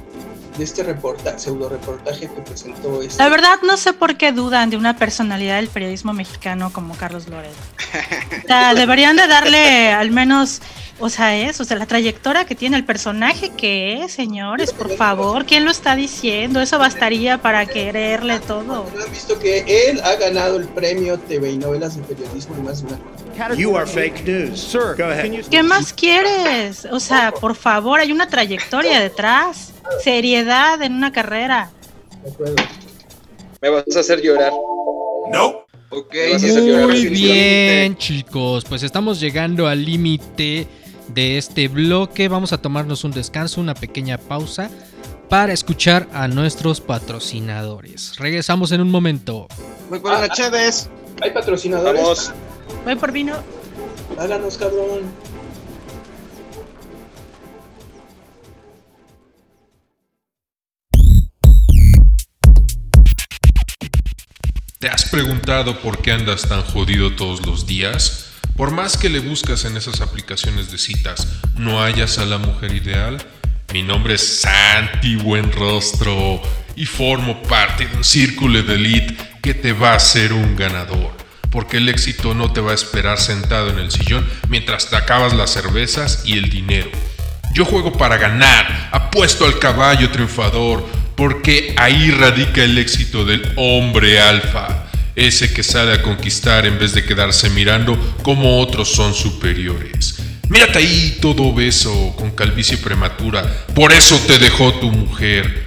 [0.57, 3.21] de este reporta, pseudo reportaje que presentó este.
[3.21, 7.27] La verdad no sé por qué dudan de una personalidad del periodismo mexicano como Carlos
[7.27, 7.53] Loredo.
[8.43, 10.61] O sea, deberían de darle al menos,
[10.99, 14.95] o sea, eso, o sea, la trayectoria que tiene el personaje que es, señores, por
[14.95, 16.61] favor, ¿quién lo está diciendo?
[16.61, 18.85] Eso bastaría para quererle todo.
[18.95, 22.61] ¿No han visto que él ha ganado el premio TV y novelas de periodismo y
[22.61, 24.59] más de una You are fake news.
[24.59, 25.45] Sir, go ahead.
[25.49, 26.85] ¿Qué más quieres?
[26.91, 31.71] O sea, por favor, hay una trayectoria detrás, seriedad en una carrera.
[33.61, 34.51] Me vas a hacer llorar.
[35.31, 35.65] No.
[35.89, 40.67] Ok, Me vas a hacer llorar, Muy bien, chicos, pues estamos llegando al límite
[41.07, 42.27] de este bloque.
[42.27, 44.69] Vamos a tomarnos un descanso, una pequeña pausa
[45.29, 48.17] para escuchar a nuestros patrocinadores.
[48.17, 49.47] Regresamos en un momento.
[49.89, 50.89] Voy por una Chévez.
[51.21, 52.01] Hay patrocinadores.
[52.01, 52.33] Vamos.
[52.85, 53.35] Voy por vino.
[54.17, 55.11] Háganos, cabrón.
[64.79, 68.22] ¿Te has preguntado por qué andas tan jodido todos los días?
[68.55, 72.75] Por más que le buscas en esas aplicaciones de citas, ¿no hallas a la mujer
[72.75, 73.17] ideal?
[73.73, 76.39] Mi nombre es Santi Buenrostro
[76.75, 81.11] y formo parte de un círculo de elite que te va a hacer un ganador.
[81.49, 85.33] Porque el éxito no te va a esperar sentado en el sillón mientras te acabas
[85.33, 86.91] las cervezas y el dinero.
[87.55, 94.21] Yo juego para ganar, apuesto al caballo triunfador, porque ahí radica el éxito del hombre
[94.21, 94.82] alfa,
[95.15, 100.15] ese que sale a conquistar en vez de quedarse mirando como otros son superiores.
[100.49, 105.65] Mírate ahí todo obeso, con calvicie prematura, por eso te dejó tu mujer.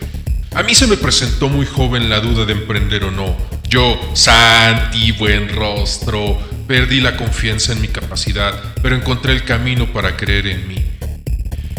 [0.54, 3.36] A mí se me presentó muy joven la duda de emprender o no.
[3.68, 10.16] Yo, Santi, buen rostro, perdí la confianza en mi capacidad, pero encontré el camino para
[10.16, 10.84] creer en mí.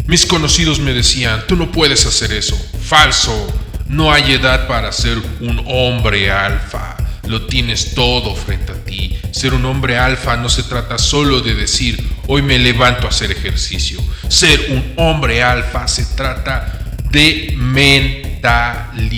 [0.06, 3.46] Mis conocidos me decían, tú no puedes hacer eso, falso,
[3.88, 6.96] no hay edad para ser un hombre alfa,
[7.28, 9.16] lo tienes todo frente a ti.
[9.30, 13.30] Ser un hombre alfa no se trata solo de decir, hoy me levanto a hacer
[13.30, 14.00] ejercicio.
[14.28, 16.78] Ser un hombre alfa se trata
[17.10, 19.16] de mentalidad,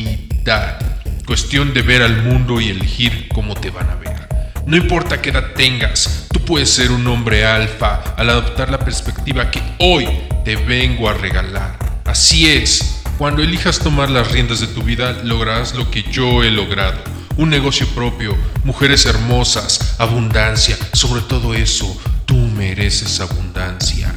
[1.24, 4.28] cuestión de ver al mundo y elegir cómo te van a ver.
[4.66, 9.50] No importa qué edad tengas, tú puedes ser un hombre alfa al adoptar la perspectiva
[9.50, 10.06] que hoy
[10.44, 11.78] te vengo a regalar.
[12.04, 16.50] Así es, cuando elijas tomar las riendas de tu vida, lograrás lo que yo he
[16.50, 17.19] logrado.
[17.36, 24.14] Un negocio propio, mujeres hermosas, abundancia, sobre todo eso, tú mereces abundancia.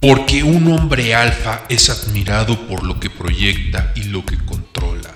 [0.00, 5.14] Porque un hombre alfa es admirado por lo que proyecta y lo que controla.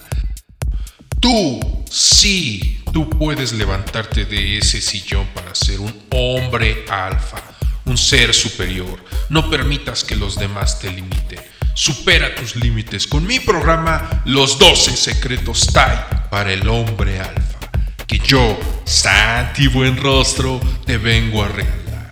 [1.20, 7.42] Tú, sí, tú puedes levantarte de ese sillón para ser un hombre alfa,
[7.84, 9.04] un ser superior.
[9.28, 11.40] No permitas que los demás te limiten.
[11.78, 15.96] Supera tus límites con mi programa Los 12 Secretos Tai
[16.28, 17.70] para el hombre alfa,
[18.04, 22.08] que yo, Santi Buen Rostro, te vengo a regalar.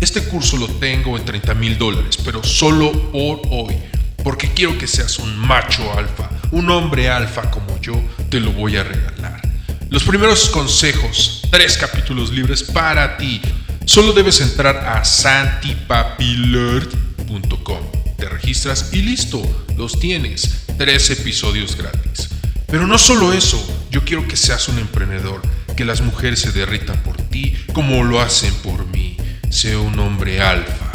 [0.00, 3.76] Este curso lo tengo en 30 mil dólares, pero solo por hoy
[4.22, 8.76] porque quiero que seas un macho alfa, un hombre alfa como yo, te lo voy
[8.76, 9.42] a regalar.
[9.88, 13.42] Los primeros consejos, tres capítulos libres para ti.
[13.86, 17.99] Solo debes entrar a santipapilert.com.
[18.20, 19.42] Te registras y listo,
[19.76, 20.62] los tienes.
[20.78, 22.28] Tres episodios gratis.
[22.68, 25.42] Pero no solo eso, yo quiero que seas un emprendedor,
[25.76, 29.16] que las mujeres se derritan por ti como lo hacen por mí.
[29.50, 30.90] Sé un hombre alfa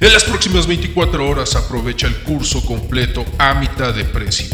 [0.00, 4.46] en las próximas 24 horas aprovecha el curso completo a mitad de precio.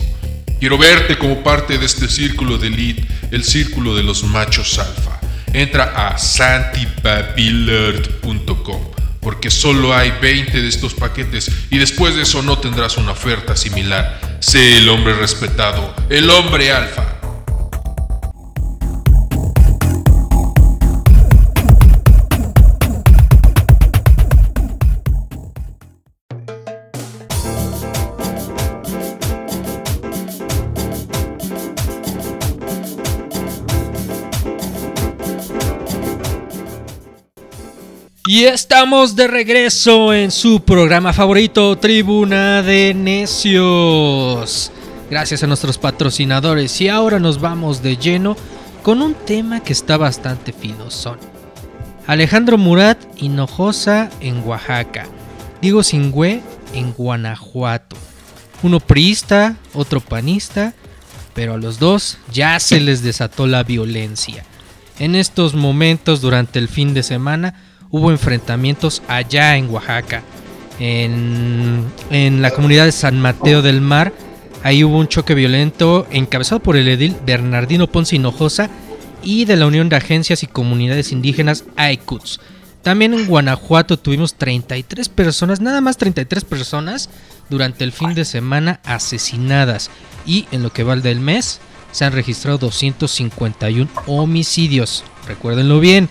[0.58, 5.20] Quiero verte como parte de este círculo de elite, el círculo de los machos alfa.
[5.52, 8.93] Entra a santipapilert.com
[9.24, 13.56] porque solo hay 20 de estos paquetes y después de eso no tendrás una oferta
[13.56, 14.20] similar.
[14.38, 17.23] Sé el hombre respetado, el hombre alfa.
[38.46, 44.70] Estamos de regreso en su programa favorito, Tribuna de Necios.
[45.10, 46.78] Gracias a nuestros patrocinadores.
[46.82, 48.36] Y ahora nos vamos de lleno
[48.82, 51.16] con un tema que está bastante fidosón.
[52.06, 55.06] Alejandro Murat Hinojosa en Oaxaca.
[55.62, 56.42] Diego Singüe
[56.74, 57.96] en Guanajuato.
[58.62, 60.74] Uno priista, otro panista,
[61.32, 64.44] pero a los dos ya se les desató la violencia.
[64.98, 70.24] En estos momentos, durante el fin de semana, hubo enfrentamientos allá en Oaxaca,
[70.80, 74.12] en, la comunidad de San Mateo del Mar.
[74.64, 78.68] Ahí hubo un choque violento encabezado por el edil Bernardino Ponce Hinojosa
[79.22, 82.40] y de la Unión de Agencias y Comunidades Indígenas AICUTS.
[82.82, 87.10] También en Guanajuato tuvimos 33 personas, nada más 33 personas
[87.48, 89.88] durante el fin de semana asesinadas.
[90.26, 91.60] Y en lo que va del mes
[91.92, 95.04] se han registrado 251 homicidios.
[95.28, 96.08] Recuérdenlo bien.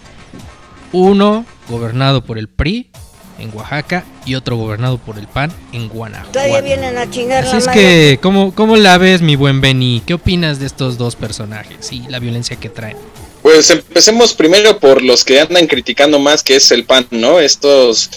[0.93, 2.91] Uno gobernado por el PRI
[3.39, 6.31] en Oaxaca y otro gobernado por el PAN en Guanajuato.
[6.31, 10.03] Todavía vienen a chingar Así es que, ¿cómo, ¿cómo la ves, mi buen Benny?
[10.05, 12.97] ¿Qué opinas de estos dos personajes y la violencia que traen?
[13.41, 17.39] Pues empecemos primero por los que andan criticando más, que es el PAN, ¿no?
[17.39, 18.09] Estos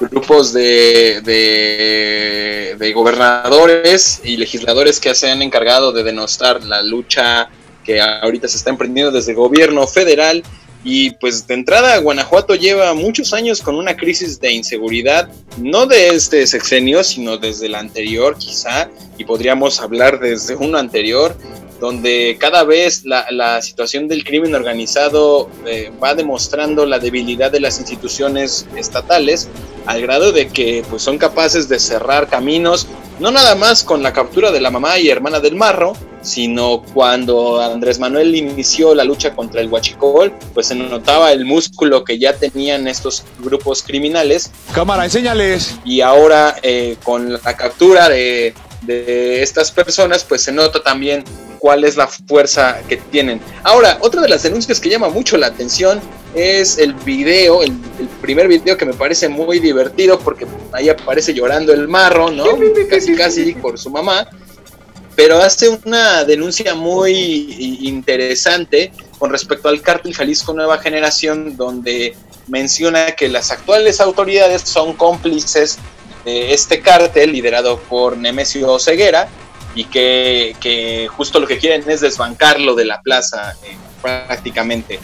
[0.00, 7.48] grupos de, de, de gobernadores y legisladores que se han encargado de denostar la lucha
[7.84, 10.42] que ahorita se está emprendiendo desde el gobierno federal
[10.84, 16.08] y pues de entrada Guanajuato lleva muchos años con una crisis de inseguridad, no de
[16.08, 21.36] este sexenio, sino desde el anterior quizá, y podríamos hablar desde uno anterior,
[21.80, 27.78] donde cada vez la, situación del crimen organizado eh, va demostrando la debilidad de las
[27.78, 29.48] instituciones estatales,
[29.86, 32.86] al grado de que pues, son capaces de cerrar caminos,
[33.18, 35.94] no nada más con la captura de la mamá y hermana del marro,
[36.26, 42.04] sino cuando Andrés Manuel inició la lucha contra el huachicol, pues se notaba el músculo
[42.04, 44.50] que ya tenían estos grupos criminales.
[44.74, 45.76] Cámara, enséñales.
[45.84, 51.24] Y ahora eh, con la captura de, de estas personas, pues se nota también
[51.58, 53.40] cuál es la fuerza que tienen.
[53.62, 56.00] Ahora, otra de las denuncias que llama mucho la atención
[56.34, 57.72] es el video, el,
[58.20, 62.44] primer video que me parece muy divertido porque ahí aparece llorando el marro, ¿no?
[62.90, 64.28] Casi casi por su mamá.
[65.16, 72.14] Pero hace una denuncia muy interesante con respecto al cártel Jalisco Nueva Generación, donde
[72.46, 75.78] menciona que las actuales autoridades son cómplices
[76.26, 79.28] de este cártel liderado por Nemesio Ceguera
[79.74, 84.98] y que, justo lo que quieren es desbancarlo de la plaza eh, prácticamente.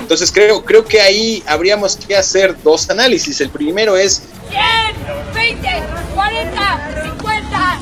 [0.00, 3.40] Entonces creo, creo que ahí habríamos que hacer dos análisis.
[3.40, 4.22] El primero es...
[4.50, 5.68] 100, 20,
[6.14, 7.80] 40, 50.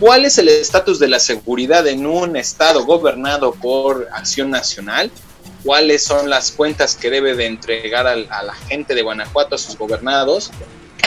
[0.00, 5.10] ¿Cuál es el estatus de la seguridad en un estado gobernado por Acción Nacional?
[5.62, 9.76] ¿Cuáles son las cuentas que debe de entregar a la gente de Guanajuato a sus
[9.76, 10.50] gobernados?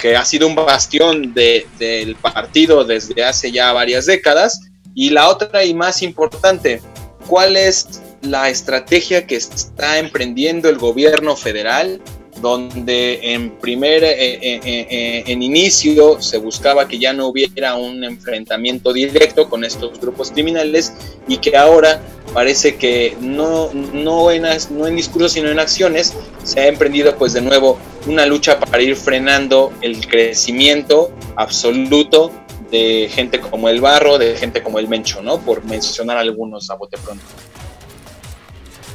[0.04, 4.60] que ha sido un bastión del partido desde hace ya varias décadas.
[4.94, 6.82] Y la otra y más importante,
[7.28, 12.02] ¿cuál es la estrategia que está emprendiendo el gobierno federal
[12.42, 18.04] donde en primer eh, eh, eh, en inicio se buscaba que ya no hubiera un
[18.04, 20.94] enfrentamiento directo con estos grupos criminales
[21.28, 22.02] y que ahora
[22.34, 27.34] parece que no, no, en, no en discursos sino en acciones se ha emprendido pues
[27.34, 32.32] de nuevo una lucha para ir frenando el crecimiento absoluto
[32.74, 35.40] de gente como el Barro, de gente como el Mencho, ¿no?
[35.40, 37.24] Por mencionar algunos a bote pronto.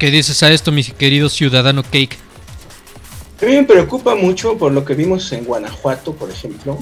[0.00, 2.18] ¿Qué dices a esto, mi querido ciudadano Cake?
[3.40, 6.76] A mí me preocupa mucho por lo que vimos en Guanajuato, por ejemplo,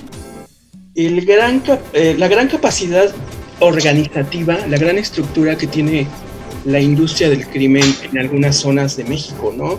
[0.94, 3.14] el gran eh, la gran capacidad
[3.60, 6.06] organizativa, la gran estructura que tiene
[6.64, 9.78] la industria del crimen en algunas zonas de México, ¿no?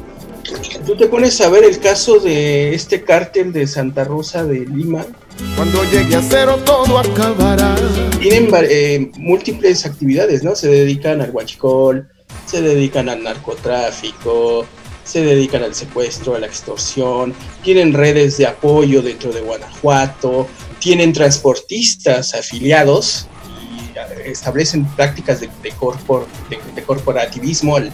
[0.86, 5.06] Tú te pones a ver el caso de este cártel de Santa Rosa de Lima.
[5.56, 7.76] Cuando llegue a cero todo acabará.
[8.20, 10.56] Tienen eh, múltiples actividades, ¿no?
[10.56, 12.08] Se dedican al huachicol,
[12.46, 14.66] se dedican al narcotráfico,
[15.04, 17.34] se dedican al secuestro, a la extorsión,
[17.64, 20.48] tienen redes de apoyo dentro de Guanajuato,
[20.80, 23.28] tienen transportistas afiliados
[23.72, 27.92] y eh, establecen prácticas de, de, corporativismo al,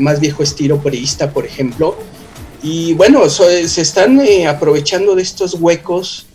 [0.00, 1.96] más viejo estilo periodista, por ejemplo.
[2.62, 6.26] Y bueno, se están eh, aprovechando de estos huecos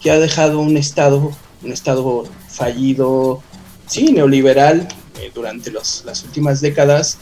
[0.00, 3.42] que ha dejado un Estado, un Estado fallido,
[3.86, 4.88] sí, neoliberal,
[5.20, 7.18] eh, durante las últimas décadas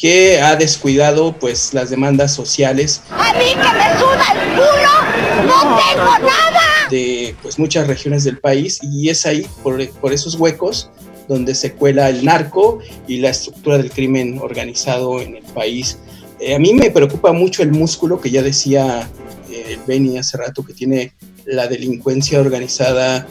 [0.00, 3.02] que ha descuidado pues las demandas sociales.
[3.10, 6.60] A mí que me suda el culo, no tengo nada.
[6.90, 10.90] De pues muchas regiones del país y es ahí por, por esos huecos
[11.28, 15.98] donde se cuela el narco y la estructura del crimen organizado en el país.
[16.40, 19.08] Eh, a mí me preocupa mucho el músculo que ya decía
[19.50, 21.12] eh, Benny hace rato que tiene
[21.44, 23.26] la delincuencia organizada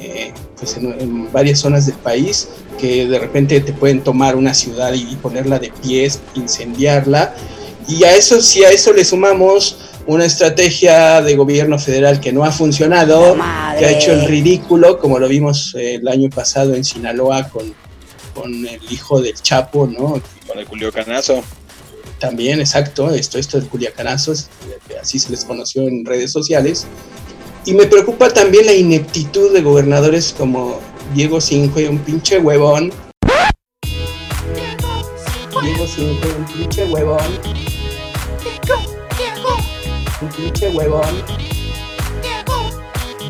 [0.00, 4.92] eh, pues en, varias zonas del país que de repente te pueden tomar una ciudad
[4.92, 7.34] y ponerla de pies, incendiarla.
[7.86, 12.44] Y a eso, si a eso le sumamos una estrategia de gobierno federal que no
[12.44, 13.36] ha funcionado,
[13.78, 17.74] que ha hecho el ridículo, como lo vimos eh, el año pasado en Sinaloa con,
[18.34, 20.20] con el hijo del Chapo, ¿no?
[20.46, 21.42] Con el Culiacanazo.
[22.18, 24.32] También, exacto, esto, esto del Culiacanazo,
[25.00, 26.86] así se les conoció en redes sociales.
[27.66, 30.80] Y me preocupa también la ineptitud de gobernadores como
[31.14, 32.92] Diego Sinque, un pinche huevón.
[35.62, 37.63] Diego Sinque, un pinche huevón.
[40.74, 41.22] Huevón.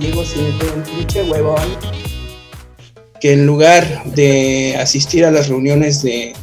[0.00, 1.76] Diego Sinque, un pinche huevón.
[3.20, 6.34] Que en lugar de asistir a las reuniones de,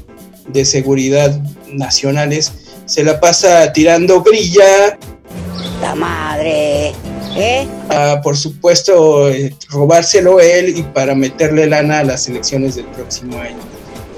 [0.48, 2.54] de seguridad nacionales,
[2.86, 4.98] se la pasa tirando brilla.
[5.82, 6.94] La madre.
[7.36, 7.66] ¿Eh?
[8.24, 13.58] por supuesto, eh, robárselo él y para meterle lana a las elecciones del próximo año.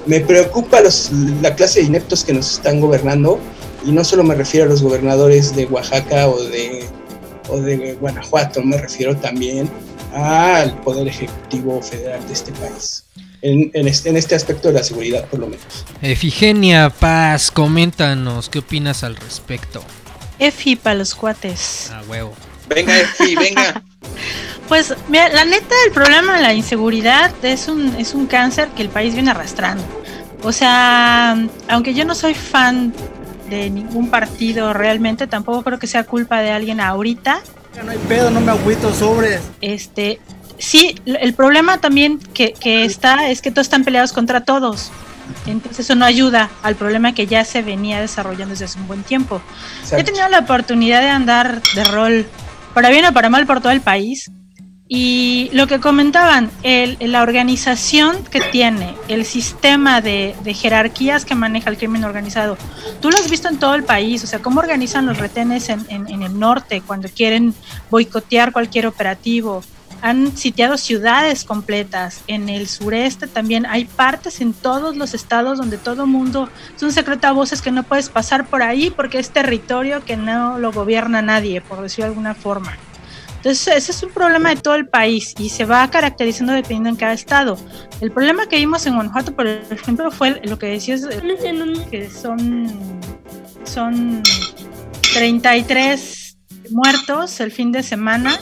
[0.06, 3.38] Me preocupa los, la clase de ineptos que nos están gobernando
[3.84, 6.84] y no solo me refiero a los gobernadores de Oaxaca o de,
[7.48, 9.70] o de Guanajuato, me refiero también
[10.12, 13.04] al Poder Ejecutivo Federal de este país.
[13.42, 15.84] En, este, en, este, aspecto de la seguridad, por lo menos.
[16.00, 19.84] Efigenia Paz, coméntanos, ¿qué opinas al respecto?
[20.38, 21.90] Efi para los cuates.
[21.92, 22.32] Ah, huevo.
[22.68, 23.82] Venga, sí, venga.
[24.68, 28.80] Pues mira, la neta, el problema de la inseguridad es un, es un cáncer que
[28.80, 29.84] el país viene arrastrando.
[30.42, 31.36] O sea,
[31.68, 32.94] aunque yo no soy fan
[33.48, 37.40] de ningún partido realmente, tampoco creo que sea culpa de alguien ahorita.
[37.84, 39.40] No hay pedo, no me agüito sobres.
[39.60, 40.20] Este,
[40.58, 44.90] sí, el problema también que, que está es que todos están peleados contra todos.
[45.46, 49.02] Entonces eso no ayuda al problema que ya se venía desarrollando desde hace un buen
[49.02, 49.40] tiempo.
[49.92, 52.26] He tenido la oportunidad de andar de rol,
[52.74, 54.30] para bien o para mal, por todo el país.
[54.86, 61.70] Y lo que comentaban, el, la organización que tiene, el sistema de, jerarquías que maneja
[61.70, 62.58] el crimen organizado,
[63.00, 65.86] tú lo has visto en todo el país, o sea, cómo organizan los retenes en,
[65.88, 67.54] en el norte cuando quieren
[67.90, 69.62] boicotear cualquier operativo,
[70.04, 72.22] han sitiado ciudades completas.
[72.26, 77.24] En el sureste también hay partes en todos los estados donde todo mundo es un
[77.24, 81.22] a voces que no puedes pasar por ahí porque es territorio que no lo gobierna
[81.22, 82.76] nadie, por decirlo de alguna forma.
[83.44, 86.96] Entonces, ese es un problema de todo el país y se va caracterizando dependiendo en
[86.96, 87.58] cada estado.
[88.00, 91.06] El problema que vimos en Guanajuato, por ejemplo, fue lo que decías,
[91.90, 92.72] que son,
[93.64, 94.22] son
[95.12, 96.38] 33
[96.70, 98.40] muertos el fin de semana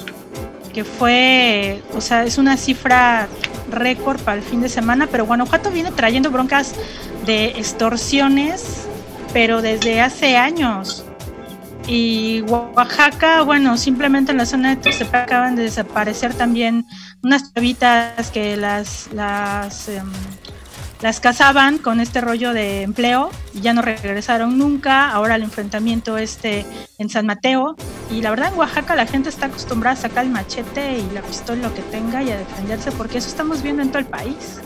[0.72, 3.26] que fue, o sea, es una cifra
[3.72, 6.76] récord para el fin de semana, pero Guanajuato viene trayendo broncas
[7.26, 8.86] de extorsiones,
[9.32, 11.05] pero desde hace años.
[11.87, 16.87] Y Oaxaca, bueno, simplemente en la zona de Tuxtepec acaban de desaparecer también
[17.22, 20.11] unas chavitas que las, las em,
[21.03, 25.11] las cazaban con este rollo de empleo y ya no regresaron nunca.
[25.11, 26.64] Ahora el enfrentamiento este
[26.99, 27.74] en San Mateo.
[28.11, 31.22] Y la verdad en Oaxaca la gente está acostumbrada a sacar el machete y la
[31.22, 34.61] pistola, lo que tenga y a defenderse porque eso estamos viendo en todo el país.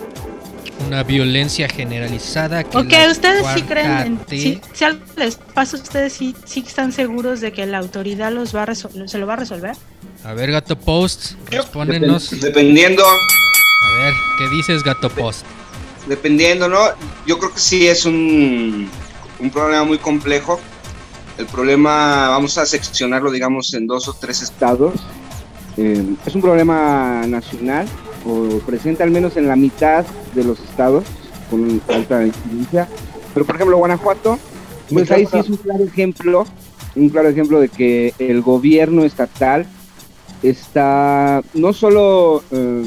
[0.86, 2.64] Una violencia generalizada.
[2.64, 7.52] Que ok, ustedes sí creen, si algo les pasa, ustedes sí, sí están seguros de
[7.52, 9.74] que la autoridad los va a se lo va a resolver.
[10.24, 12.38] A ver, Gato Post, respóndenos.
[12.40, 13.04] Dependiendo.
[13.04, 15.46] A ver, ¿qué dices, Gato Post?
[16.06, 16.78] dependiendo, ¿no?
[17.26, 18.88] Yo creo que sí es un,
[19.38, 20.60] un problema muy complejo.
[21.38, 24.94] El problema, vamos a seccionarlo, digamos, en dos o tres estados.
[25.76, 27.86] Eh, es un problema nacional,
[28.26, 30.04] o presente al menos en la mitad
[30.34, 31.04] de los estados,
[31.50, 32.88] con alta incidencia.
[33.32, 34.38] Pero, por ejemplo, Guanajuato,
[34.92, 36.44] pues ahí sí es un claro ejemplo,
[36.94, 39.66] un claro ejemplo de que el gobierno estatal
[40.42, 42.84] está no solo eh,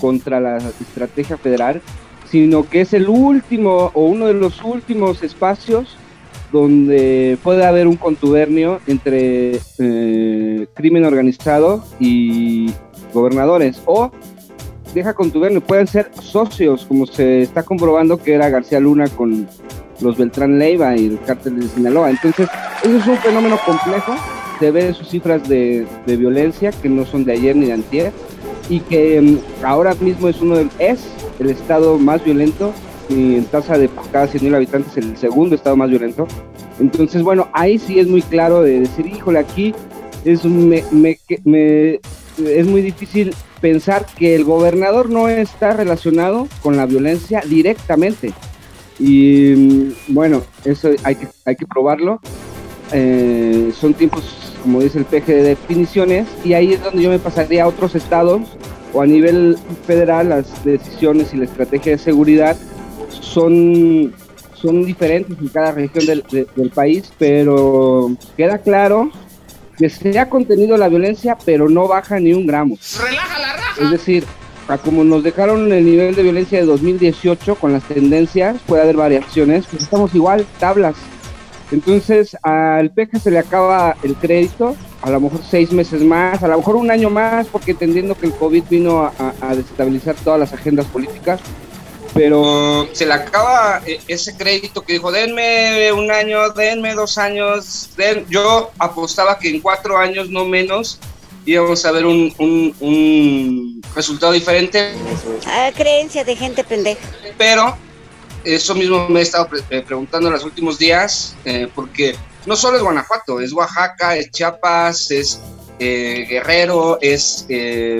[0.00, 1.80] contra la estrategia federal,
[2.30, 5.96] sino que es el último o uno de los últimos espacios
[6.52, 12.70] donde puede haber un contubernio entre eh, crimen organizado y
[13.14, 14.10] gobernadores o
[14.94, 19.48] deja contubernio, pueden ser socios, como se está comprobando que era García Luna con
[20.00, 22.10] los Beltrán Leiva y el cártel de Sinaloa.
[22.10, 22.48] Entonces,
[22.82, 24.14] eso es un fenómeno complejo,
[24.60, 28.12] se ve sus cifras de, violencia que no son de ayer ni de antier,
[28.68, 31.00] y que mm, ahora mismo es uno de, es
[31.38, 32.72] el estado más violento
[33.08, 36.26] y en tasa de cada 100.000 habitantes el segundo estado más violento.
[36.80, 39.74] Entonces, bueno, ahí sí es muy claro de decir, híjole, aquí
[40.24, 42.00] es, me, me, me,
[42.38, 48.32] es muy difícil pensar que el gobernador no está relacionado con la violencia directamente.
[48.98, 52.20] Y mm, bueno, eso hay que, hay que probarlo.
[52.92, 57.18] Eh, son tiempos como dice el PG de definiciones, y ahí es donde yo me
[57.18, 58.40] pasaría a otros estados
[58.94, 62.56] o a nivel federal las decisiones y la estrategia de seguridad
[63.10, 64.14] son,
[64.54, 66.24] son diferentes en cada región del,
[66.56, 69.10] del país, pero queda claro
[69.76, 72.78] que se ha contenido la violencia, pero no baja ni un gramo.
[73.02, 73.82] Relaja la raja.
[73.82, 74.24] Es decir,
[74.68, 78.96] a como nos dejaron el nivel de violencia de 2018 con las tendencias, puede haber
[78.96, 80.96] variaciones, pues estamos igual, tablas,
[81.74, 86.48] entonces al PEJA se le acaba el crédito, a lo mejor seis meses más, a
[86.48, 90.52] lo mejor un año más, porque entendiendo que el COVID vino a, desestabilizar todas las
[90.52, 91.40] agendas políticas,
[92.14, 97.90] pero se le acaba eh, ese crédito que dijo, denme un año, denme dos años,
[98.30, 101.00] yo apostaba que en cuatro años, no menos,
[101.44, 102.32] íbamos a ver un,
[102.80, 104.92] un, resultado diferente.
[105.46, 107.00] Ah, creencia de gente pendeja.
[107.36, 107.76] Pero
[108.44, 112.76] eso mismo me he estado eh, preguntando en los últimos días, eh, porque no solo
[112.76, 115.40] es Guanajuato, es Oaxaca, es Chiapas, es
[115.78, 117.46] eh, Guerrero, es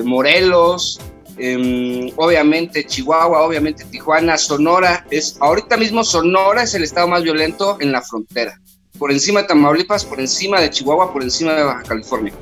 [0.05, 1.01] Morelos,
[1.39, 7.77] em, obviamente Chihuahua, obviamente Tijuana, Sonora, es ahorita mismo Sonora es el estado más violento
[7.81, 8.61] en la frontera,
[8.99, 12.33] por encima de Tamaulipas, por encima de Chihuahua, por encima de Baja California.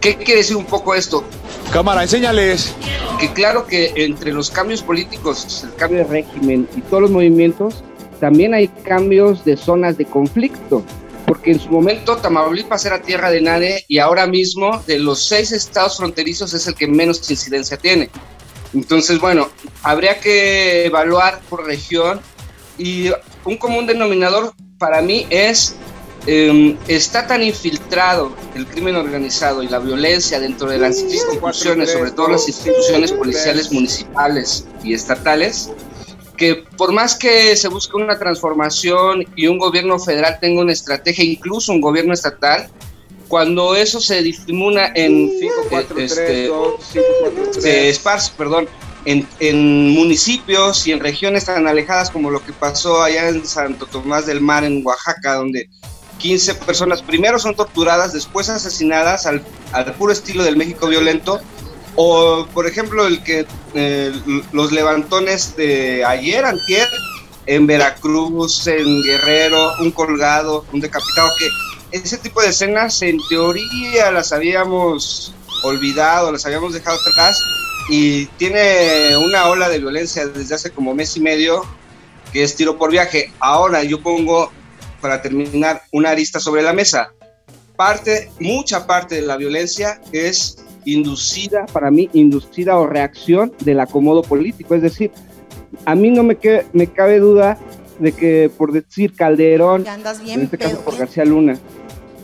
[0.00, 1.24] ¿Qué quiere decir un poco esto?
[1.72, 2.74] Cámara, enséñales.
[3.18, 7.82] Que claro que entre los cambios políticos, el cambio de régimen y todos los movimientos,
[8.20, 10.84] también hay cambios de zonas de conflicto.
[11.26, 15.52] Porque en su momento Tamaulipas era tierra de nadie y ahora mismo de los seis
[15.52, 18.10] estados fronterizos es el que menos incidencia tiene.
[18.74, 19.48] Entonces, bueno,
[19.82, 22.20] habría que evaluar por región
[22.78, 23.10] y
[23.44, 25.76] un común denominador para mí es
[26.26, 32.10] em, está tan infiltrado el crimen organizado y la violencia dentro de las instituciones, sobre
[32.10, 35.70] todo las instituciones policiales municipales y estatales,
[36.36, 41.24] que por más que se busque una transformación y un gobierno federal tenga una estrategia,
[41.24, 42.68] incluso un gobierno estatal,
[43.28, 46.50] cuando eso se disimula en 5, 4, este,
[47.60, 48.68] 3, se perdón,
[49.04, 53.86] en, en, municipios y en regiones tan alejadas como lo que pasó allá en Santo
[53.86, 55.68] Tomás del Mar, en Oaxaca, donde
[56.18, 61.40] 15 personas primero son torturadas, después asesinadas al, al puro estilo del México violento,
[61.96, 64.12] o por ejemplo el que eh,
[64.52, 66.88] los levantones de ayer, antier,
[67.46, 71.48] en Veracruz, en Guerrero, un colgado, un decapitado, que
[71.98, 75.32] ese tipo de escenas en teoría las habíamos
[75.62, 77.42] olvidado, las habíamos dejado atrás
[77.88, 81.62] y tiene una ola de violencia desde hace como mes y medio
[82.32, 83.32] que es tiro por viaje.
[83.38, 84.50] Ahora yo pongo,
[85.00, 87.12] para terminar, una arista sobre la mesa.
[87.76, 94.22] Parte, mucha parte de la violencia es inducida, para mí, inducida o reacción del acomodo
[94.22, 94.74] político.
[94.74, 95.10] Es decir,
[95.84, 97.58] a mí no me, que, me cabe duda
[97.98, 99.84] de que, por decir Calderón,
[100.26, 101.58] en este caso por García Luna,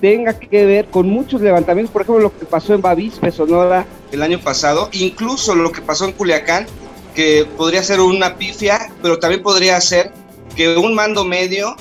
[0.00, 4.22] tenga que ver con muchos levantamientos, por ejemplo, lo que pasó en Bavispe, Sonora, el
[4.22, 6.66] año pasado, incluso lo que pasó en Culiacán,
[7.14, 10.12] que podría ser una pifia, pero también podría ser
[10.56, 11.76] que un mando medio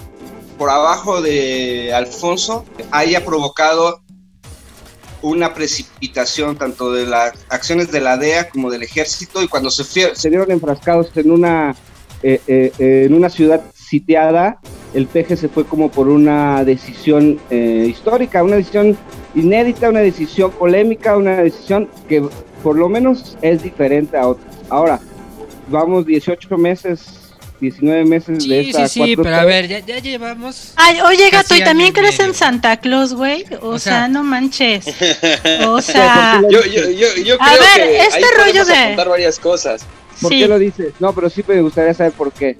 [0.57, 4.01] por abajo de Alfonso haya provocado
[5.21, 9.83] una precipitación tanto de las acciones de la DEA como del ejército y cuando se,
[10.15, 11.75] se vieron enfrascados en una,
[12.23, 12.71] eh, eh,
[13.05, 14.59] en una ciudad sitiada,
[14.93, 18.97] el PG se fue como por una decisión eh, histórica, una decisión
[19.35, 22.23] inédita, una decisión polémica, una decisión que
[22.63, 24.55] por lo menos es diferente a otras.
[24.69, 24.99] Ahora,
[25.69, 27.20] vamos 18 meses
[27.61, 30.73] 19 meses de esta Sí, sí, pero a ver, ya, ya llevamos.
[30.75, 33.45] Ay, oye, gato, ¿y también crees en Santa Claus, güey?
[33.61, 34.85] O, sea, no manches.
[35.67, 36.41] O sea.
[36.49, 38.73] yo, yo, yo, yo creo a ver, que este ahí rollo de.
[38.73, 39.85] apuntar varias cosas.
[40.21, 40.93] ¿Por qué lo dices?
[40.99, 42.57] No, pero sí me gustaría saber por qué.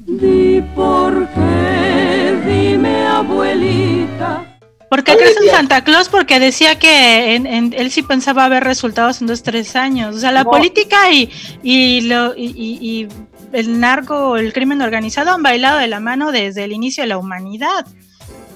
[0.00, 4.50] Di por qué, dime abuelita.
[4.90, 6.08] ¿Por qué crees en Santa Claus?
[6.08, 10.14] Porque decía que en, en- él sí pensaba ver resultados en dos, tres años.
[10.14, 10.50] O sea, la No.
[10.50, 11.30] política y,
[11.64, 13.08] y, lo, y, y- y
[13.54, 17.18] el narco, el crimen organizado han bailado de la mano desde el inicio de la
[17.18, 17.86] humanidad.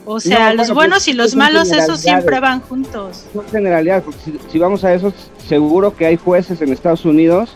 [0.04, 3.26] O sea, No, los bueno, buenos pues, y los malos, esos siempre van juntos.
[3.32, 5.12] Son generalidades, porque si, si vamos a eso,
[5.46, 7.50] seguro que hay jueces en Estados Unidos.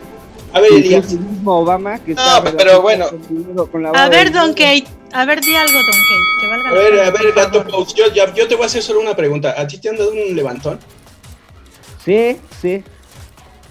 [0.53, 1.11] A ver, Elías.
[1.13, 3.07] mismo Obama que No, está pero bueno.
[3.73, 4.31] con A ver.
[4.31, 7.33] Don Kate, a ver, di algo, Don Kate, que valga A ver, pena, a ver,
[7.35, 7.65] Gato.
[7.67, 9.55] Post, Yo, ya- yo te voy a hacer solo una pregunta.
[9.59, 10.79] ¿A ti te han dado un levantón?
[12.05, 12.85] Sí, sí.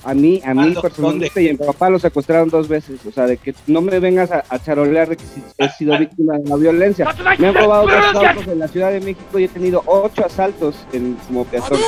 [0.03, 2.99] A mí, a mí personalmente y a mi papá lo secuestraron dos veces.
[3.05, 5.97] O sea, de que no me vengas a, a charolear de que si he sido
[5.97, 7.13] víctima de la violencia.
[7.37, 10.75] Me han robado dos autos en la Ciudad de México y he tenido ocho asaltos
[10.93, 11.79] en, como peatón.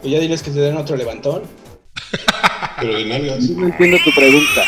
[0.00, 1.42] Pues ya diles que te den otro levantón.
[2.80, 3.50] Pero de nalgas.
[3.50, 4.62] No entiendo tu pregunta.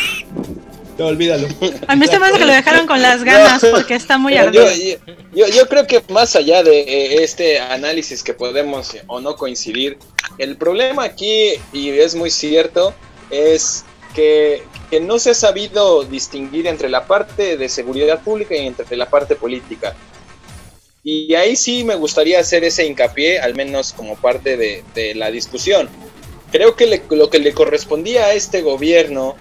[0.99, 1.47] No, olvídalo.
[1.89, 4.67] A mí se me hace que lo dejaron con las ganas porque está muy ardido.
[4.71, 4.97] yo,
[5.35, 9.99] yo- yo creo que más allá de eh, este análisis que podemos o no coincidir,
[10.39, 12.95] el problema aquí, y es muy cierto,
[13.31, 13.85] es
[14.15, 18.97] que, que no se ha sabido distinguir entre la parte de seguridad pública y entre
[18.97, 19.95] la parte política.
[21.05, 25.31] Y ahí sí me gustaría hacer ese hincapié, al menos como parte de, de la
[25.31, 25.89] discusión.
[26.51, 29.37] Creo que le- lo que le correspondía a este gobierno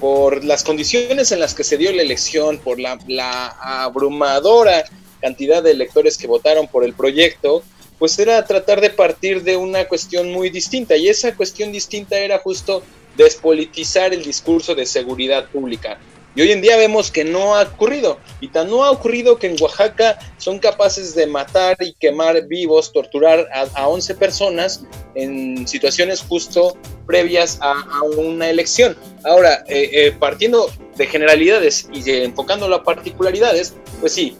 [0.00, 3.48] por las condiciones en las que se dio la elección, por la, la
[3.84, 4.84] abrumadora
[5.20, 7.62] cantidad de electores que votaron por el proyecto,
[7.98, 10.96] pues era tratar de partir de una cuestión muy distinta.
[10.96, 12.82] Y esa cuestión distinta era justo
[13.16, 15.98] despolitizar el discurso de seguridad pública.
[16.36, 18.18] Y hoy en día vemos que no ha ocurrido.
[18.42, 22.92] Y tan no ha ocurrido que en Oaxaca son capaces de matar y quemar vivos,
[22.92, 24.82] torturar a, a 11 personas
[25.14, 26.76] en situaciones justo
[27.06, 28.94] previas a, a una elección.
[29.24, 34.36] Ahora, eh, eh, partiendo de generalidades y de- enfocándolo a particularidades, pues sí,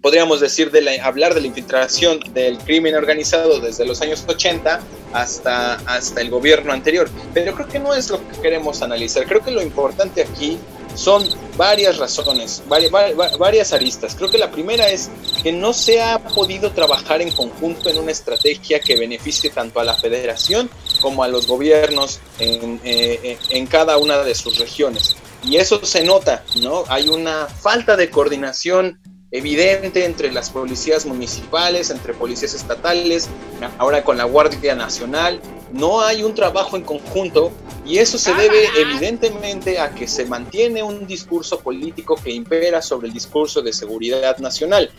[0.00, 4.80] podríamos decir de la- hablar de la infiltración del crimen organizado desde los años 80
[5.12, 7.10] hasta, hasta el gobierno anterior.
[7.34, 9.26] Pero creo que no es lo que queremos analizar.
[9.26, 10.56] Creo que lo importante aquí
[10.96, 14.14] son varias razones, vari- va- va- varias aristas.
[14.16, 15.10] Creo que la primera es
[15.42, 19.84] que no se ha podido trabajar en conjunto en una estrategia que beneficie tanto a
[19.84, 20.68] la federación
[21.00, 25.16] como a los gobiernos en, eh, eh, en cada una de sus regiones.
[25.44, 26.84] Y eso se nota, ¿no?
[26.88, 28.98] Hay una falta de coordinación
[29.36, 33.28] evidente entre las policías municipales, entre policías estatales,
[33.78, 35.40] ahora con la Guardia Nacional.
[35.72, 37.52] No hay un trabajo en conjunto
[37.84, 43.08] y eso se debe evidentemente a que se mantiene un discurso político que impera sobre
[43.08, 44.90] el discurso de seguridad nacional.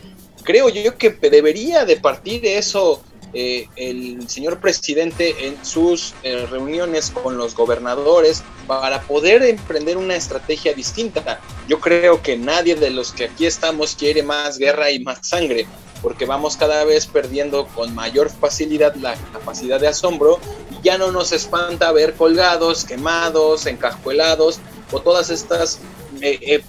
[0.44, 3.02] creo yo que debería de partir de eso
[3.34, 10.16] eh, el señor presidente en sus eh, reuniones con los gobernadores para poder emprender una
[10.16, 11.40] estrategia distinta.
[11.68, 15.66] Yo creo que nadie de los que aquí estamos quiere más guerra y más sangre,
[16.00, 20.38] porque vamos cada vez perdiendo con mayor facilidad la capacidad de asombro
[20.70, 24.58] y ya no nos espanta ver colgados, quemados, encajuelados
[24.90, 25.80] o todas estas
[26.22, 26.62] eh,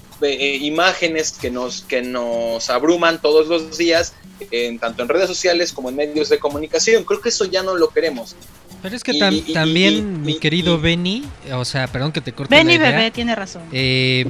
[0.60, 4.14] imágenes que nos, que nos abruman todos los días
[4.52, 7.04] en, tanto en redes sociales como en medios de comunicación.
[7.04, 8.36] Creo que eso ya no lo queremos.
[8.82, 9.14] Pero es que
[9.54, 12.56] también, mi querido Benny, o sea, perdón que te corte.
[12.56, 13.64] Benny Bebé tiene razón.
[13.72, 14.26] Eh,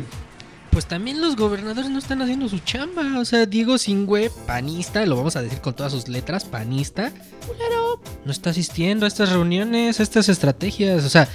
[0.72, 3.20] pues también los gobernadores no están haciendo su chamba.
[3.20, 7.12] O sea, Diego Singüe, panista, lo vamos a decir con todas sus letras, panista,
[7.57, 11.05] pero no está asistiendo a estas reuniones, a estas estrategias.
[11.05, 11.28] O sea,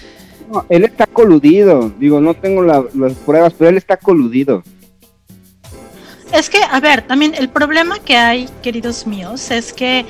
[0.69, 1.93] él está coludido.
[1.99, 4.63] Digo, no tengo las pruebas, pero él está coludido.
[6.35, 10.05] Es que, a ver, también el problema que hay, queridos míos, es que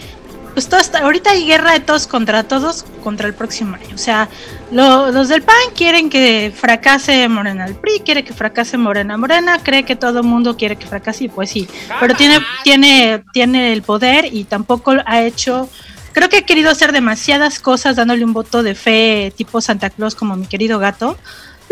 [0.54, 3.94] pues todo ahorita hay guerra de todos contra todos contra el próximo año.
[3.94, 4.28] O sea,
[4.70, 9.82] los del PAN quieren que fracase Morena el PRI, quiere que fracase Morena Morena, cree
[9.82, 11.68] que todo el mundo quiere que fracase y pues sí,
[12.00, 15.68] pero tiene, tiene, tiene el poder y tampoco ha hecho,
[16.12, 20.14] creo que ha querido hacer demasiadas cosas dándole un voto de fe tipo Santa Claus
[20.14, 21.18] como mi querido gato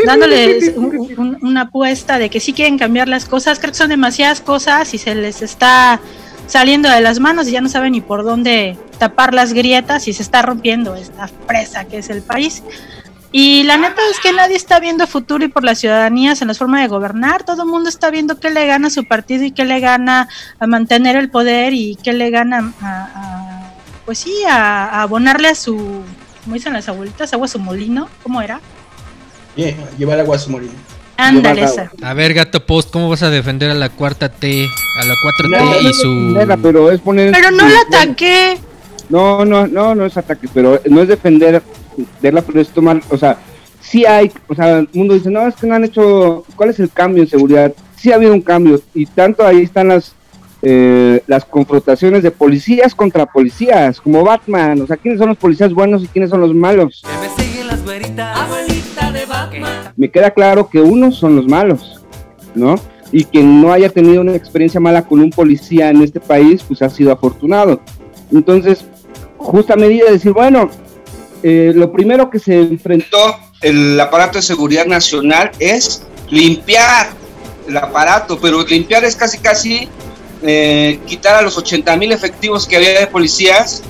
[0.07, 3.59] dándoles una apuesta de que sí quieren cambiar las cosas.
[3.59, 6.01] Creo que son demasiadas cosas y se les está
[6.47, 10.13] saliendo de las manos y ya no saben ni por dónde tapar las grietas y
[10.13, 12.63] se está rompiendo esta presa que es el país.
[13.35, 16.55] Y la neta es que nadie está viendo futuro y por las ciudadanías en la
[16.55, 17.45] forma de gobernar.
[17.45, 20.29] Todo el mundo está viendo qué le gana a su partido y qué le gana
[20.59, 23.73] a mantener el poder y qué le gana a,
[24.05, 26.03] pues sí, a, abonarle a su,
[26.45, 28.11] como dicen las abuelitas, agua a su molino.
[28.23, 28.61] ¿Cómo era?
[29.99, 30.73] Llevar agua a su molino.
[31.17, 31.91] Ándale, esa.
[32.03, 34.67] A ver, gato post, ¿cómo vas a defender a la cuarta T,
[34.99, 36.59] a la 4T y su.
[36.63, 37.33] pero es poner.
[37.33, 38.59] Pero no la ataqué.
[39.09, 41.63] No, no, no, no es ataque, pero no es defender,
[42.23, 43.37] verla, pero es tomar, o sea,
[43.81, 46.81] sí hay, o sea, el mundo dice, no, es que no han hecho, ¿cuál es
[46.81, 47.75] el cambio en seguridad?
[47.97, 50.15] Sí ha habido un cambio, y tanto ahí están las,
[50.63, 55.75] eh, las confrontaciones de policías contra policías, como Batman, o sea, ¿quiénes son los policías
[55.75, 57.03] buenos y quiénes son los malos?
[57.21, 57.29] me
[60.11, 62.03] queda claro que unos son los malos,
[62.55, 62.77] ¿no?
[63.11, 66.83] Y que no haya tenido una experiencia mala con un policía en este país, pues
[66.83, 67.81] ha sido afortunado.
[68.33, 68.85] Entonces,
[69.37, 70.71] justa medida de decir, bueno,
[71.43, 77.11] eh, lo primero que se enfrentó el aparato de seguridad nacional es limpiar
[77.69, 79.89] el aparato, pero limpiar es casi casi
[80.43, 83.83] eh, quitar a los 80 mil efectivos que había de policías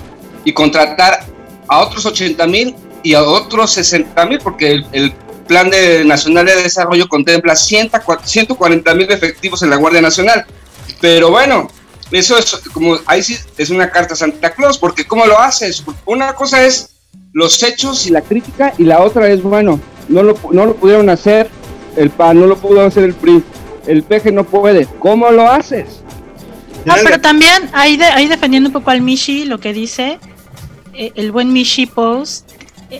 [0.45, 1.25] y contratar
[1.69, 5.13] a otros 80 mil y a otros 60 mil, porque el,
[5.47, 10.45] Plan de Nacional de Desarrollo contempla 140 mil efectivos en la Guardia Nacional.
[11.01, 11.69] Pero bueno,
[12.11, 15.85] eso es como, ahí sí es una carta Santa Claus, porque ¿cómo lo haces?
[16.05, 16.91] Una cosa es
[17.33, 21.09] los hechos y la crítica, y la otra es, bueno, no lo, no lo pudieron
[21.09, 21.49] hacer
[21.97, 23.43] el PAN, no lo pudo hacer el PRI,
[23.87, 24.87] el PG no puede.
[24.99, 26.03] ¿Cómo lo haces?
[26.87, 30.19] Ah, pero también ahí, ahí defendiendo un poco al Mishi, lo que dice
[30.95, 32.52] eh, el buen Mishi Post,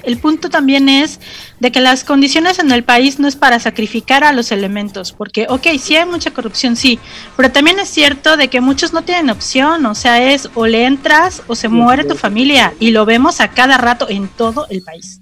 [0.03, 1.21] el punto también es
[1.61, 5.47] de que las condiciones en el país no es para sacrificar a los elementos, porque,
[5.49, 6.99] ok, sí hay mucha corrupción, sí,
[7.37, 10.87] pero también es cierto de que muchos no tienen opción, o sea, es o le
[10.87, 14.83] entras o se muere tu familia, y lo vemos a cada rato en todo el
[14.83, 15.21] país.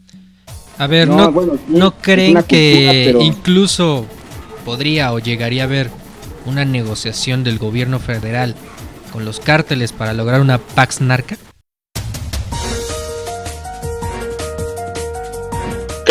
[0.79, 1.31] A ver, ¿no,
[1.69, 4.07] no, creen que incluso
[4.65, 5.91] podría o llegaría a haber
[6.47, 8.55] una negociación del gobierno federal
[9.13, 11.37] con los cárteles para lograr una Pax Narca?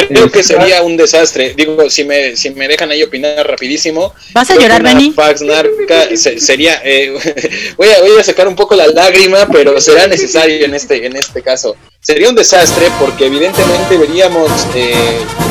[0.07, 1.53] Creo que sería un desastre.
[1.55, 4.13] Digo, si me, si me dejan ahí opinar rapidísimo.
[4.33, 5.11] ¿Vas a llorar, Benny?
[5.11, 6.81] Fax narca sería.
[6.83, 7.13] Eh,
[7.77, 11.15] voy, a, voy a sacar un poco la lágrima, pero será necesario en este, en
[11.15, 11.75] este caso.
[12.01, 14.93] Sería un desastre porque, evidentemente, veríamos eh,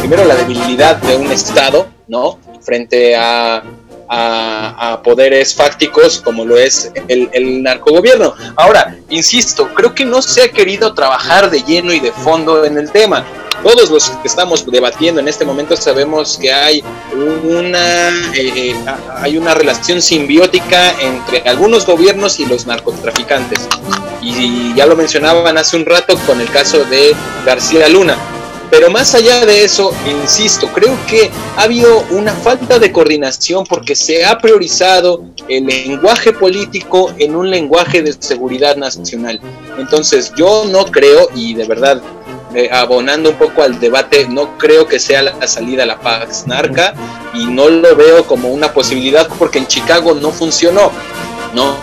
[0.00, 2.38] primero la debilidad de un Estado, ¿no?
[2.62, 3.62] Frente a
[4.08, 8.34] a, poderes fácticos como lo es el, el, narcogobierno.
[8.56, 12.78] Ahora, insisto, creo que no se ha querido trabajar de lleno y de fondo en
[12.78, 13.24] el tema
[13.62, 16.82] todos los que estamos debatiendo en este momento sabemos que hay
[17.12, 18.76] una, eh, eh,
[19.16, 23.68] hay una relación simbiótica entre algunos gobiernos y los narcotraficantes.
[24.20, 28.16] Y ya lo mencionaban hace un rato con el caso de García Luna.
[28.70, 33.96] Pero más allá de eso, insisto, creo que ha habido una falta de coordinación porque
[33.96, 39.40] se ha priorizado el lenguaje político en un lenguaje de seguridad nacional.
[39.78, 42.02] Entonces yo no creo, y de verdad
[42.54, 46.46] eh, abonando un poco al debate, no creo que sea la salida a la Pax
[46.46, 46.94] Narca
[47.34, 50.90] y no lo veo como una posibilidad porque en Chicago no funcionó.
[51.54, 51.78] ¿no?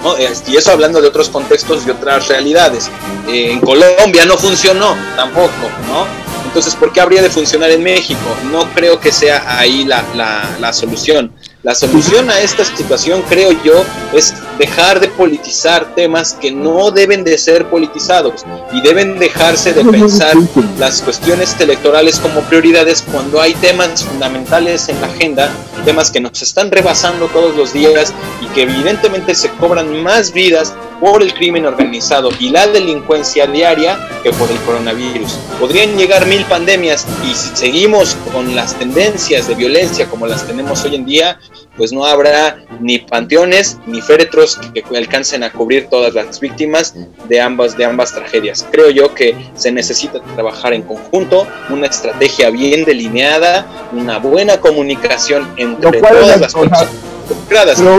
[0.47, 2.89] Y eso hablando de otros contextos y otras realidades.
[3.27, 5.49] Eh, en Colombia no funcionó tampoco,
[5.87, 6.24] ¿no?
[6.45, 8.19] Entonces, ¿por qué habría de funcionar en México?
[8.51, 11.31] No creo que sea ahí la, la, la solución.
[11.63, 13.83] La solución a esta situación, creo yo,
[14.13, 19.83] es dejar de politizar temas que no deben de ser politizados y deben dejarse de
[19.83, 20.35] pensar
[20.79, 25.51] las cuestiones electorales como prioridades cuando hay temas fundamentales en la agenda,
[25.83, 30.73] temas que nos están rebasando todos los días y que evidentemente se cobran más vidas
[30.99, 35.33] por el crimen organizado y la delincuencia diaria que por el coronavirus.
[35.59, 40.83] Podrían llegar mil pandemias y si seguimos con las tendencias de violencia como las tenemos
[40.85, 41.39] hoy en día,
[41.77, 46.95] pues no habrá ni panteones ni féretros que alcancen a cubrir todas las víctimas
[47.27, 48.65] de ambas, de ambas tragedias.
[48.71, 55.47] Creo yo que se necesita trabajar en conjunto, una estrategia bien delineada, una buena comunicación
[55.57, 56.87] entre todas las personas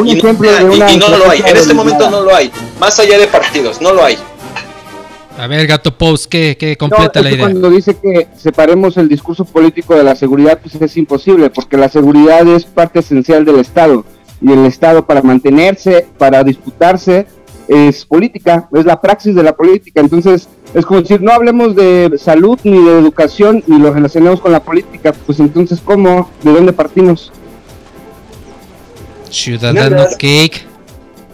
[0.05, 0.15] y,
[0.99, 4.05] no, lo hay, en este momento no lo hay, más allá de partidos, no lo
[4.05, 4.19] hay.
[5.39, 7.41] A ver, Gato Post, ¿qué, completa la idea?
[7.41, 11.89] Cuando dice que separemos el discurso político de la seguridad, pues es imposible, porque la
[11.89, 14.05] seguridad es parte esencial del Estado.
[14.41, 17.27] Y el Estado para mantenerse, para disputarse,
[17.69, 20.01] es política, es la praxis de la política.
[20.01, 24.53] Entonces, es como decir, no hablemos de salud ni de educación ni lo relacionemos con
[24.53, 25.13] la política.
[25.13, 26.31] Pues entonces, ¿cómo?
[26.43, 27.31] ¿De dónde partimos?
[29.31, 30.65] Ciudadano Cake,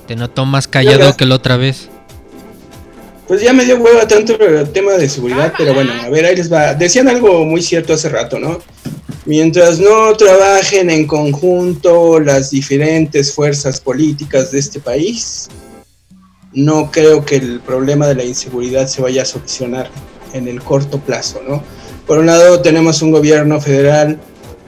[0.09, 1.92] te noto más callado que la otra vez.
[3.33, 6.37] Pues ya me dio hueva tanto el tema de seguridad, pero bueno, a ver, ahí
[6.37, 6.75] les va.
[6.75, 8.59] Decían algo muy cierto hace rato, ¿no?
[9.25, 15.49] Mientras no trabajen en conjunto las diferentes fuerzas políticas de este país,
[16.53, 19.89] no creo que el problema de la inseguridad se vaya a solucionar
[20.35, 21.65] en el corto plazo, ¿no?
[22.07, 24.21] Por un lado tenemos un gobierno federal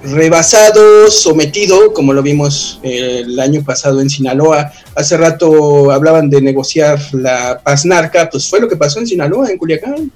[0.05, 4.73] rebasado, sometido, como lo vimos eh, el año pasado en Sinaloa.
[4.95, 9.51] Hace rato hablaban de negociar la paz narca, pues fue lo que pasó en Sinaloa,
[9.51, 10.13] en Culiacán.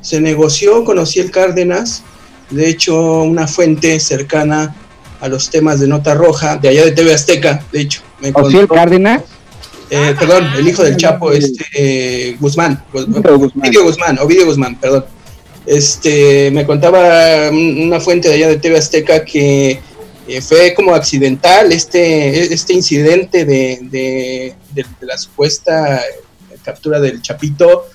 [0.00, 2.02] Se negoció, conocí el Cárdenas,
[2.50, 4.74] de hecho una fuente cercana
[5.20, 8.00] a los temas de Nota Roja, de allá de TV Azteca, de hecho.
[8.20, 9.22] Me contó, el Cárdenas?
[9.90, 15.04] Eh, perdón, el hijo del Chapo, este, eh, Guzmán, Ovidio Guzmán, Ovidio Guzmán, perdón
[15.66, 19.80] este, me contaba una fuente de allá de TV Azteca que
[20.28, 24.54] eh, fue como accidental este, este incidente de,
[25.00, 26.00] la supuesta
[26.64, 27.86] captura del Chapito.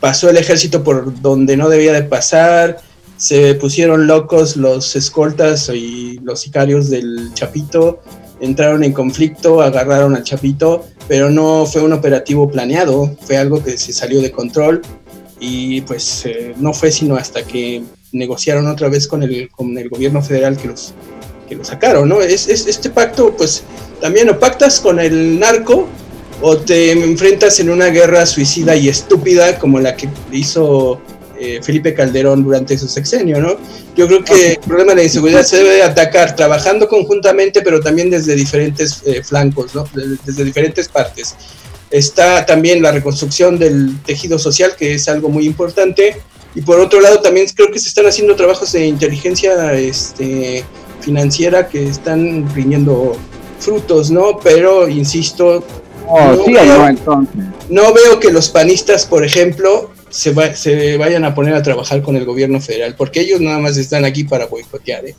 [0.00, 2.80] Pasó el ejército por donde no debía de pasar,
[3.16, 8.00] se pusieron locos los escoltas y los sicarios del Chapito,
[8.40, 13.76] entraron en conflicto, agarraron al Chapito, pero no fue un operativo planeado, fue algo que
[13.76, 14.82] se salió de control
[15.40, 17.82] y pues eh, no fue sino hasta que
[18.12, 20.94] negociaron otra vez con el, con el gobierno federal que los,
[21.48, 22.20] que los sacaron, ¿no?
[22.20, 23.62] Es, este pacto, pues
[24.00, 25.86] también o pactas con el narco
[26.40, 31.00] o te enfrentas en una guerra suicida y estúpida como la que hizo
[31.40, 33.56] eh, Felipe Calderón durante su sexenio, ¿no?
[33.96, 38.10] Yo creo que el problema de la inseguridad se debe atacar trabajando conjuntamente, pero también
[38.10, 39.84] desde diferentes eh, flancos, ¿no?
[40.24, 41.34] Desde diferentes partes.
[41.90, 46.16] Está también la reconstrucción del tejido social, que es algo muy importante.
[46.54, 50.64] Y por otro lado, también creo que se están haciendo trabajos de inteligencia este,
[51.00, 53.16] financiera que están rindiendo
[53.58, 54.38] frutos, ¿no?
[54.42, 55.64] Pero, insisto,
[56.06, 56.96] oh, no, veo,
[57.68, 62.16] no, veo, que los panistas, por ejemplo, se, se vayan a poner a trabajar con
[62.16, 65.14] el gobierno federal, porque ellos nada más están aquí para boicotear, ¿eh?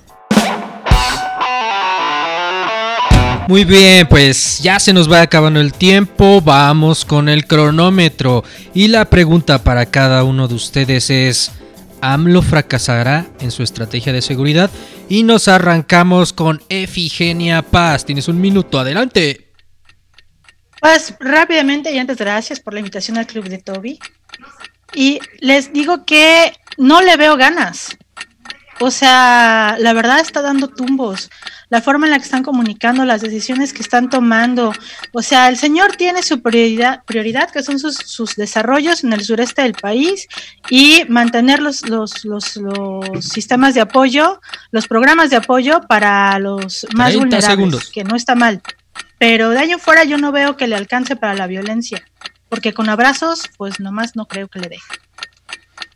[3.50, 8.44] Muy bien, pues ya se nos va acabando el tiempo, vamos con el cronómetro.
[8.76, 11.52] Y la pregunta para cada uno de ustedes es,
[12.00, 14.70] ¿AMLO fracasará en su estrategia de seguridad?
[15.10, 18.06] Y nos arrancamos con Efigenia Paz.
[18.06, 19.50] Tienes un minuto, adelante.
[20.80, 23.98] Pues rápidamente y antes gracias por la invitación al club de Toby.
[24.94, 27.98] Y les digo que no le veo ganas.
[28.80, 31.30] O sea, la verdad está dando tumbos
[31.70, 34.74] la forma en la que están comunicando, las decisiones que están tomando.
[35.12, 39.24] O sea, el señor tiene su prioridad, prioridad que son sus, sus desarrollos en el
[39.24, 40.28] sureste del país
[40.70, 46.88] y mantener los, los, los, los sistemas de apoyo, los programas de apoyo para los
[46.96, 48.62] más vulnerables, que no está mal.
[49.20, 52.04] Pero de año fuera yo no veo que le alcance para la violencia,
[52.48, 54.88] porque con abrazos, pues nomás no creo que le deje.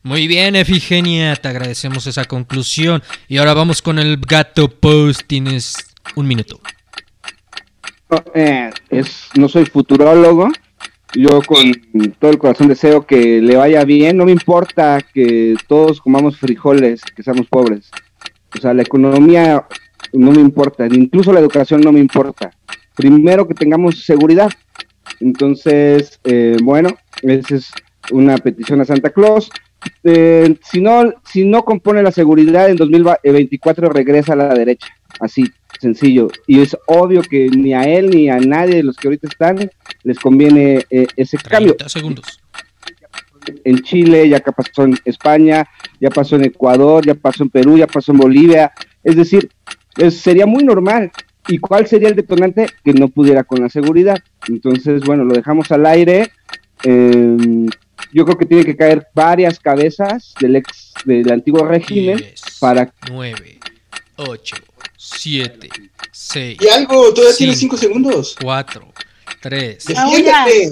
[0.06, 3.02] Muy bien, Efigenia, te agradecemos esa conclusión.
[3.30, 5.22] Y ahora vamos con el gato post.
[5.28, 5.78] Tienes
[6.16, 6.60] un minuto.
[8.34, 10.50] Eh, es, no soy futurólogo.
[11.14, 11.72] Yo con
[12.20, 14.18] todo el corazón deseo que le vaya bien.
[14.18, 17.90] No me importa que todos comamos frijoles, que seamos pobres.
[18.58, 19.66] O sea, la economía
[20.12, 20.86] no me importa.
[20.86, 22.52] Incluso la educación no me importa.
[22.94, 24.52] Primero que tengamos seguridad.
[25.22, 26.90] Entonces, eh, bueno,
[27.22, 27.72] esa es
[28.12, 29.50] una petición a Santa Claus.
[30.04, 34.88] Eh, si, no, si no compone la seguridad, en 2024 regresa a la derecha.
[35.20, 35.46] Así,
[35.80, 36.28] sencillo.
[36.48, 39.70] Y es obvio que ni a él ni a nadie de los que ahorita están
[40.04, 41.76] les conviene eh, ese cambio.
[41.88, 42.40] segundos.
[43.66, 45.66] En Chile, ya pasó en España,
[46.00, 48.72] ya pasó en Ecuador, ya pasó en Perú, ya pasó en Bolivia.
[49.04, 49.50] Es decir,
[50.10, 51.12] sería muy normal.
[51.48, 52.68] ¿Y cuál sería el detonante?
[52.86, 54.18] Que no pudiera con la seguridad.
[54.48, 56.32] Entonces, bueno, lo dejamos al aire.
[56.84, 57.68] Em,
[58.14, 62.24] yo creo que tiene que caer varias cabezas del ex del antiguo régimen
[62.60, 63.60] para 9
[64.18, 64.56] 8
[64.96, 65.70] 7
[66.12, 68.36] 6 Y algo, todavía tiene 5 segundos.
[68.40, 68.94] 4
[69.42, 70.72] 3 Defiéndete.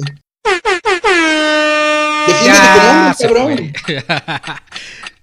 [2.27, 3.73] Defiéndete como hombre, cabrón.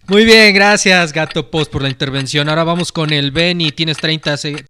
[0.09, 2.49] Muy bien, gracias Gato Post por la intervención.
[2.49, 3.71] Ahora vamos con el Benny.
[3.71, 4.66] Tienes 30 segundos.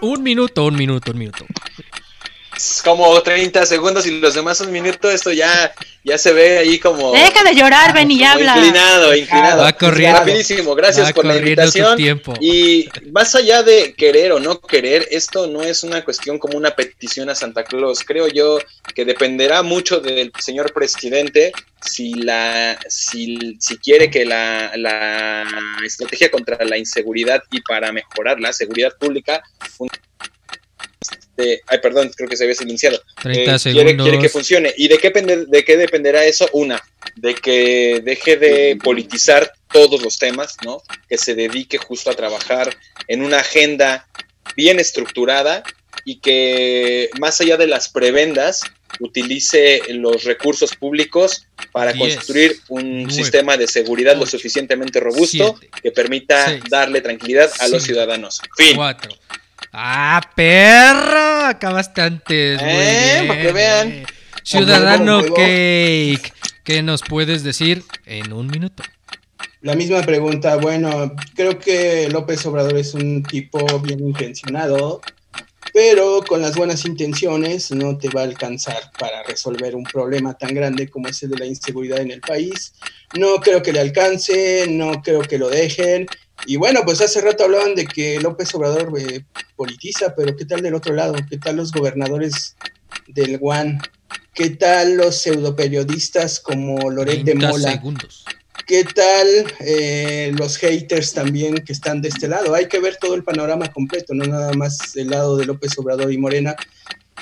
[0.00, 1.46] Un minuto, un minuto, un minuto
[2.84, 7.12] como 30 segundos y los demás un minuto, esto ya, ya se ve ahí como.
[7.12, 8.56] Deja de llorar, ven y habla.
[8.56, 9.62] Inclinado, inclinado.
[9.62, 10.18] Va corriendo.
[10.20, 11.96] Rapidísimo, gracias por la invitación.
[11.96, 12.34] Tiempo.
[12.40, 16.70] Y más allá de querer o no querer, esto no es una cuestión como una
[16.70, 18.04] petición a Santa Claus.
[18.04, 18.58] Creo yo
[18.94, 25.44] que dependerá mucho del señor presidente si la si, si quiere que la, la
[25.84, 29.42] estrategia contra la inseguridad y para mejorar la seguridad pública
[31.66, 33.00] ay, perdón, creo que se había silenciado.
[33.22, 34.72] 30 eh, quiere, quiere, que funcione.
[34.76, 36.48] ¿Y de qué, de qué dependerá eso?
[36.52, 36.82] Una,
[37.16, 40.82] de que deje de politizar todos los temas, ¿no?
[41.08, 42.76] Que se dedique justo a trabajar
[43.08, 44.06] en una agenda
[44.56, 45.62] bien estructurada
[46.04, 48.62] y que más allá de las prebendas
[49.00, 56.60] utilice los recursos públicos para construir un sistema de seguridad lo suficientemente robusto que permita
[56.68, 58.40] darle tranquilidad a los ciudadanos.
[58.56, 58.78] Fin.
[59.76, 62.60] Ah, perro, acabaste antes.
[62.62, 64.06] Eh, para que vean.
[64.44, 68.84] Ciudadano Cake, ¿qué nos puedes decir en un minuto?
[69.62, 75.00] La misma pregunta, bueno, creo que López Obrador es un tipo bien intencionado,
[75.72, 80.54] pero con las buenas intenciones no te va a alcanzar para resolver un problema tan
[80.54, 82.74] grande como ese de la inseguridad en el país.
[83.18, 86.06] No creo que le alcance, no creo que lo dejen
[86.46, 89.24] y bueno, pues hace rato hablaban de que López Obrador eh,
[89.56, 91.14] politiza, pero ¿qué tal del otro lado?
[91.28, 92.56] ¿Qué tal los gobernadores
[93.08, 93.80] del GUAN?
[94.34, 97.72] ¿Qué tal los pseudoperiodistas como Loret de Mola?
[97.72, 98.24] Segundos.
[98.66, 99.26] ¿Qué tal
[99.60, 102.54] eh, los haters también que están de este lado?
[102.54, 106.12] Hay que ver todo el panorama completo, no nada más el lado de López Obrador
[106.12, 106.56] y Morena.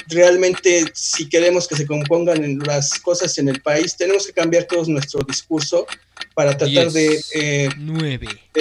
[0.08, 4.84] Realmente, si queremos que se compongan las cosas en el país, tenemos que cambiar todo
[4.86, 5.86] nuestro discurso
[6.34, 7.68] para tratar de, eh,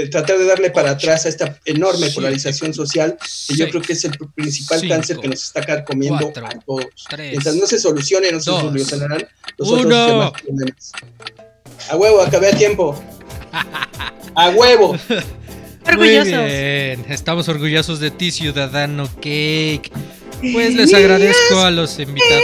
[0.10, 3.18] tratar de darle para atrás a esta enorme polarización social
[3.48, 6.86] que yo creo que es el principal cáncer que nos está carcomiendo a todos.
[7.18, 9.28] Mientras no se solucione, no se solucionarán
[9.58, 10.92] los otros demás problemas.
[11.90, 13.02] A huevo, acabé a tiempo.
[14.36, 14.98] A huevo.
[15.88, 16.34] Orgullosos.
[16.34, 17.06] Muy bien.
[17.10, 19.92] Estamos orgullosos de ti, ciudadano Cake.
[20.42, 22.44] Pues les agradezco a los invitados.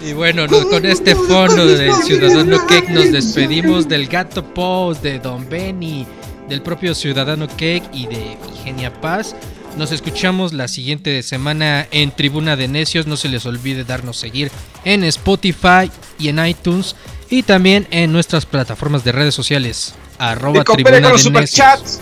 [0.00, 5.48] Y bueno, con este fondo del Ciudadano Cake nos despedimos del Gato Post, de Don
[5.48, 6.06] Benny,
[6.48, 9.34] del propio Ciudadano Cake y de Vigenia Paz.
[9.76, 13.06] Nos escuchamos la siguiente semana en Tribuna de Necios.
[13.06, 14.50] No se les olvide darnos seguir
[14.84, 16.96] en Spotify y en iTunes
[17.30, 19.94] y también en nuestras plataformas de redes sociales.
[20.18, 22.00] Arroba Tribuna de Necios.